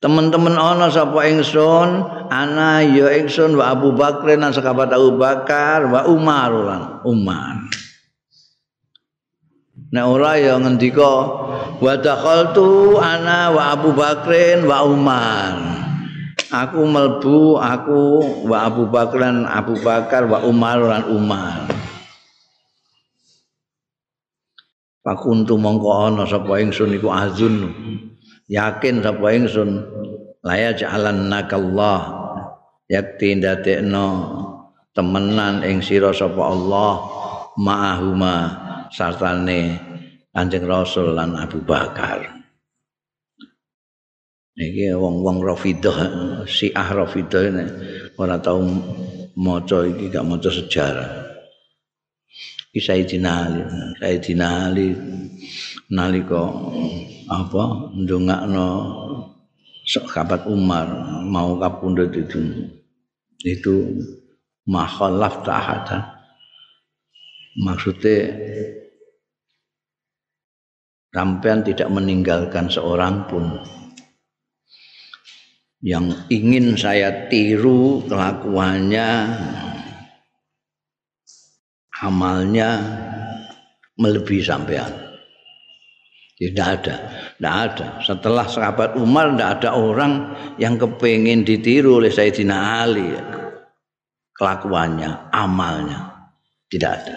Teman-teman 0.00 0.56
ana 0.56 0.88
sapa 0.88 1.28
ingsun, 1.28 2.08
ana 2.32 2.80
ya 2.80 3.12
ingsun 3.20 3.52
wa 3.52 3.76
Abu 3.76 3.92
Bakrin 3.92 4.40
lan 4.40 4.48
sekabat 4.48 4.88
Abu 4.96 5.20
Bakar 5.20 5.92
wa 5.92 6.08
Umar 6.08 6.48
lan 6.56 6.82
Umar. 7.04 7.68
Nek 9.92 10.04
ora 10.08 10.40
ya 10.40 10.56
ngendika 10.56 11.12
wa 11.84 11.92
dakhaltu 12.00 12.96
ana 12.96 13.52
wa 13.52 13.76
Abu 13.76 13.92
Bakrin 13.92 14.64
wa 14.64 14.88
Umar. 14.88 15.54
Aku 16.48 16.80
melbu 16.88 17.60
aku 17.60 18.02
wa 18.48 18.56
Abu 18.72 18.88
Bakran 18.88 19.44
Abu 19.44 19.76
Bakar 19.84 20.24
wa 20.24 20.40
Umar 20.48 20.80
lan 20.80 21.12
Umar. 21.12 21.68
Pakuntu 25.04 25.60
mongko 25.60 26.08
ana 26.08 26.24
sapa 26.24 26.56
ingsun 26.64 26.96
iku 26.96 27.12
azun. 27.12 27.56
Yakin 28.50 28.98
sapa 28.98 29.30
ingsun 29.30 29.70
laya 30.42 30.74
jalan 30.74 31.30
nakallah 31.30 32.18
yakti 32.90 33.38
ndadekno 33.38 34.06
temenan 34.90 35.62
ing 35.62 35.78
sira 35.78 36.10
sapa 36.10 36.50
Allah 36.50 36.92
ma'ahuma 37.54 38.34
sartane 38.90 39.78
Kanjeng 40.30 40.66
Rasul 40.66 41.14
lan 41.14 41.34
Abu 41.34 41.62
Bakar. 41.62 42.22
Iki 44.54 44.94
wong-wong 44.94 45.42
Rafidah, 45.42 45.98
Syiah 46.46 46.88
Rafidah 46.90 47.42
ini 47.50 47.64
ora 48.14 48.38
tau 48.38 48.62
maca 49.34 49.78
iki 49.86 50.10
gak 50.10 50.26
maca 50.26 50.50
sejarah. 50.52 51.10
Iki 52.70 52.78
Sayyidina 52.78 53.30
Ali, 53.46 53.62
Sayyidina 53.98 54.46
Ali 54.70 54.88
nalika 55.90 56.48
apa 57.26 57.92
ndongakno 57.98 58.68
sahabat 59.84 60.46
Umar 60.46 60.86
mau 61.26 61.58
kapundhut 61.58 62.14
itu 62.14 62.70
itu 63.42 63.74
makhallaf 64.70 65.42
ta'ata 65.42 65.98
maksudnya 67.58 68.30
sampean 71.10 71.66
tidak 71.66 71.90
meninggalkan 71.90 72.70
seorang 72.70 73.26
pun. 73.26 73.58
Yang 75.80 76.28
ingin 76.28 76.76
saya 76.76 77.32
tiru 77.32 78.04
kelakuannya 78.04 79.08
amalnya 82.04 82.70
melebihi 83.96 84.44
sampean. 84.44 85.09
Tidak 86.40 86.68
ada, 86.80 86.94
tidak 87.36 87.54
ada. 87.68 87.86
Setelah 88.00 88.48
sahabat 88.48 88.96
Umar, 88.96 89.36
tidak 89.36 89.60
ada 89.60 89.76
orang 89.76 90.32
yang 90.56 90.80
kepingin 90.80 91.44
ditiru 91.44 92.00
oleh 92.00 92.08
Sayyidina 92.08 92.80
Ali. 92.80 93.12
Kelakuannya, 94.32 95.28
amalnya, 95.36 96.32
tidak 96.72 97.04
ada. 97.04 97.16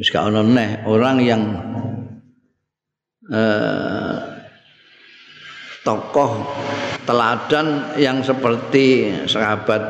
Misalkan 0.00 0.56
orang 0.88 1.16
yang 1.20 1.42
eh, 3.28 4.16
tokoh 5.84 6.48
teladan 7.04 7.92
yang 8.00 8.24
seperti 8.24 9.12
sahabat 9.28 9.80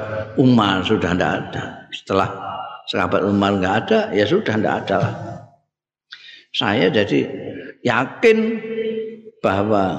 Umar 0.43 0.83
sudah 0.83 1.15
tidak 1.15 1.33
ada. 1.39 1.87
Setelah 1.95 2.29
sahabat 2.91 3.23
Umar 3.23 3.63
nggak 3.63 3.75
ada, 3.87 3.99
ya 4.11 4.27
sudah 4.27 4.59
nggak 4.59 4.77
ada 4.83 4.97
lah. 4.99 5.28
Saya 6.59 6.91
jadi 6.91 7.23
yakin 7.87 8.39
bahwa 9.39 9.95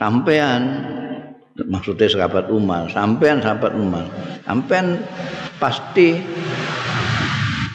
sampean 0.00 0.80
maksudnya 1.68 2.08
sahabat 2.08 2.48
Umar, 2.48 2.88
sampean 2.88 3.44
sahabat 3.44 3.76
Umar, 3.76 4.08
sampean 4.48 5.04
pasti 5.60 6.16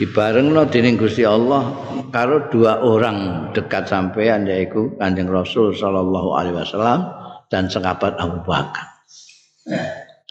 dibareng 0.02 0.58
lo 0.58 0.66
Gusti 0.98 1.22
Allah 1.22 1.70
karo 2.10 2.50
dua 2.50 2.82
orang 2.82 3.52
dekat 3.54 3.86
sampean 3.86 4.50
yaitu 4.50 4.98
Kanjeng 4.98 5.30
Rasul 5.30 5.78
sallallahu 5.78 6.34
alaihi 6.34 6.58
wasallam 6.58 7.06
dan 7.54 7.70
sahabat 7.70 8.18
Abu 8.18 8.42
Bakar. 8.42 8.90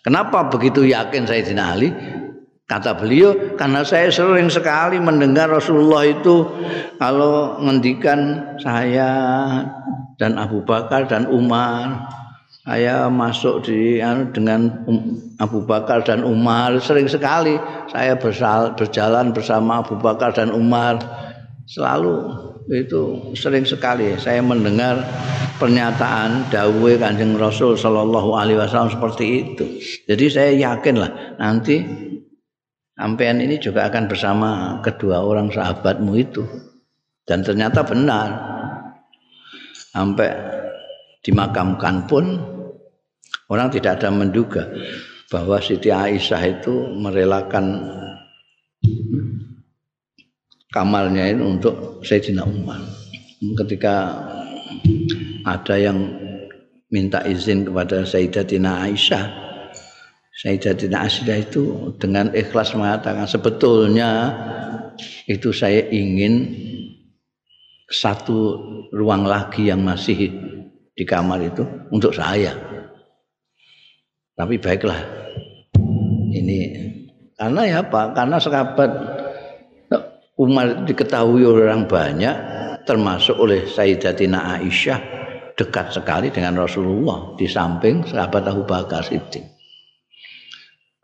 Kenapa 0.02 0.50
begitu 0.50 0.82
yakin 0.82 1.24
Sayyidina 1.30 1.64
Ali? 1.78 1.88
Kata 2.64 2.96
beliau, 2.96 3.56
karena 3.60 3.84
saya 3.84 4.08
sering 4.08 4.48
sekali 4.48 4.96
mendengar 4.96 5.52
Rasulullah 5.52 6.00
itu 6.08 6.48
kalau 6.96 7.60
ngendikan 7.60 8.40
saya 8.56 9.10
dan 10.16 10.40
Abu 10.40 10.64
Bakar 10.64 11.04
dan 11.04 11.28
Umar, 11.28 12.08
saya 12.64 13.12
masuk 13.12 13.68
di 13.68 14.00
anu, 14.00 14.32
dengan 14.32 14.72
um, 14.88 15.20
Abu 15.36 15.68
Bakar 15.68 16.00
dan 16.00 16.24
Umar 16.24 16.80
sering 16.80 17.04
sekali 17.04 17.60
saya 17.92 18.16
berjalan 18.16 19.36
bersama 19.36 19.84
Abu 19.84 20.00
Bakar 20.00 20.32
dan 20.32 20.48
Umar 20.48 20.96
selalu 21.68 22.32
itu 22.72 23.36
sering 23.36 23.68
sekali 23.68 24.16
saya 24.16 24.40
mendengar 24.40 25.04
pernyataan 25.60 26.48
dawuh 26.48 26.96
Kanjeng 26.96 27.36
Rasul 27.36 27.76
sallallahu 27.76 28.32
alaihi 28.32 28.56
wasallam 28.56 28.96
seperti 28.96 29.24
itu. 29.44 29.64
Jadi 30.08 30.24
saya 30.32 30.50
yakinlah 30.56 31.36
nanti 31.36 31.84
sampean 32.94 33.42
ini 33.42 33.58
juga 33.58 33.86
akan 33.90 34.04
bersama 34.06 34.50
kedua 34.80 35.22
orang 35.22 35.50
sahabatmu 35.50 36.12
itu. 36.18 36.42
Dan 37.24 37.42
ternyata 37.42 37.82
benar. 37.82 38.28
Sampai 39.94 40.30
dimakamkan 41.22 42.04
pun 42.10 42.36
orang 43.46 43.70
tidak 43.70 44.02
ada 44.02 44.10
menduga 44.10 44.66
bahwa 45.30 45.62
Siti 45.62 45.88
Aisyah 45.88 46.42
itu 46.60 46.74
merelakan 46.98 47.86
kamarnya 50.74 51.30
ini 51.30 51.42
untuk 51.46 52.02
Sayyidina 52.02 52.42
Umar. 52.42 52.82
Ketika 53.54 54.18
ada 55.46 55.74
yang 55.78 55.98
minta 56.90 57.22
izin 57.26 57.66
kepada 57.66 58.02
Sayyidatina 58.02 58.86
Aisyah 58.86 59.43
Sayyidatina 60.34 61.06
Asyidah 61.06 61.38
itu 61.38 61.94
dengan 62.02 62.34
ikhlas 62.34 62.74
mengatakan 62.74 63.30
sebetulnya 63.30 64.34
itu 65.30 65.54
saya 65.54 65.86
ingin 65.94 66.50
satu 67.86 68.58
ruang 68.90 69.30
lagi 69.30 69.70
yang 69.70 69.86
masih 69.86 70.34
di 70.90 71.04
kamar 71.06 71.38
itu 71.38 71.62
untuk 71.94 72.10
saya. 72.10 72.50
Tapi 74.34 74.58
baiklah. 74.58 74.98
Ini 76.34 76.58
karena 77.38 77.62
ya 77.62 77.76
apa? 77.86 78.10
Karena 78.10 78.42
sahabat 78.42 78.90
Umar 80.34 80.82
diketahui 80.82 81.46
orang 81.46 81.86
banyak 81.86 82.34
termasuk 82.82 83.38
oleh 83.38 83.70
Sayyidatina 83.70 84.58
Aisyah 84.58 84.98
dekat 85.54 85.94
sekali 85.94 86.34
dengan 86.34 86.58
Rasulullah 86.58 87.38
di 87.38 87.46
samping 87.46 88.02
sahabat 88.02 88.50
Abu 88.50 88.66
Bakar 88.66 89.06
Siddiq. 89.06 89.53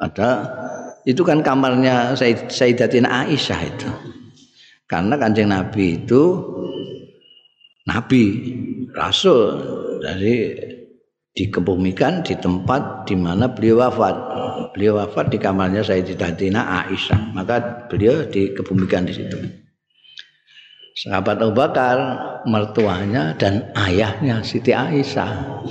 Ada 0.01 0.31
itu 1.05 1.21
kan 1.25 1.45
kamarnya 1.45 2.17
Sayyidatina 2.49 3.29
Aisyah 3.29 3.61
itu. 3.69 3.91
Karena 4.89 5.15
Kanjeng 5.21 5.53
Nabi 5.53 6.03
itu 6.03 6.23
nabi, 7.87 8.25
rasul. 8.97 9.61
Jadi 10.01 10.57
dikebumikan 11.37 12.27
di 12.27 12.35
tempat 12.37 13.07
di 13.07 13.15
mana 13.15 13.47
beliau 13.53 13.85
wafat. 13.85 14.17
Beliau 14.75 14.99
wafat 14.99 15.31
di 15.33 15.39
kamarnya 15.39 15.85
Sayyidatina 15.85 16.85
Aisyah. 16.85 17.37
Maka 17.37 17.87
beliau 17.89 18.25
dikebumikan 18.29 19.05
di 19.07 19.15
situ. 19.15 19.37
Sahabat 21.01 21.41
Abu 21.41 21.57
Bakar, 21.57 21.97
mertuanya 22.45 23.33
dan 23.41 23.73
ayahnya 23.73 24.45
Siti 24.45 24.75
Aisyah. 24.75 25.65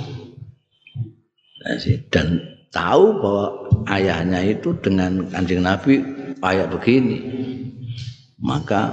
Dan 2.10 2.40
tahu 2.74 3.20
bahwa 3.20 3.69
ayahnya 3.88 4.44
itu 4.44 4.76
dengan 4.82 5.24
kanjeng 5.30 5.64
Nabi 5.64 6.02
kayak 6.40 6.68
begini 6.72 7.18
maka 8.40 8.92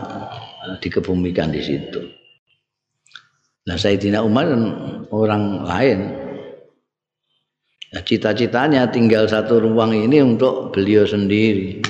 dikebumikan 0.84 1.52
di 1.52 1.62
situ. 1.64 2.02
Nah 3.68 3.76
Sayyidina 3.76 4.24
Umar 4.24 4.48
dan 4.48 4.64
orang 5.12 5.64
lain 5.64 6.00
nah, 7.92 8.04
cita-citanya 8.04 8.88
tinggal 8.92 9.28
satu 9.28 9.60
ruang 9.64 9.92
ini 9.96 10.24
untuk 10.24 10.72
beliau 10.72 11.04
sendiri 11.04 11.84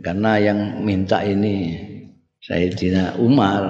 karena 0.00 0.40
yang 0.40 0.60
minta 0.84 1.20
ini 1.24 1.76
Sayyidina 2.40 3.20
Umar 3.20 3.64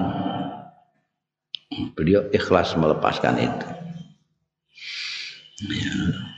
beliau 1.95 2.27
ikhlas 2.35 2.75
melepaskan 2.75 3.35
itu. 3.39 3.69
Ya. 5.71 6.30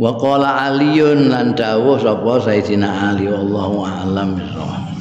Wa 0.00 0.16
qala 0.16 0.72
aliyun 0.72 1.28
lan 1.28 1.52
dawuh 1.52 2.00
sapa 2.00 2.40
sayyidina 2.40 2.88
ali 3.12 3.28
wallahu 3.28 3.84
a'lam 3.84 4.40
bissawab 4.40 4.99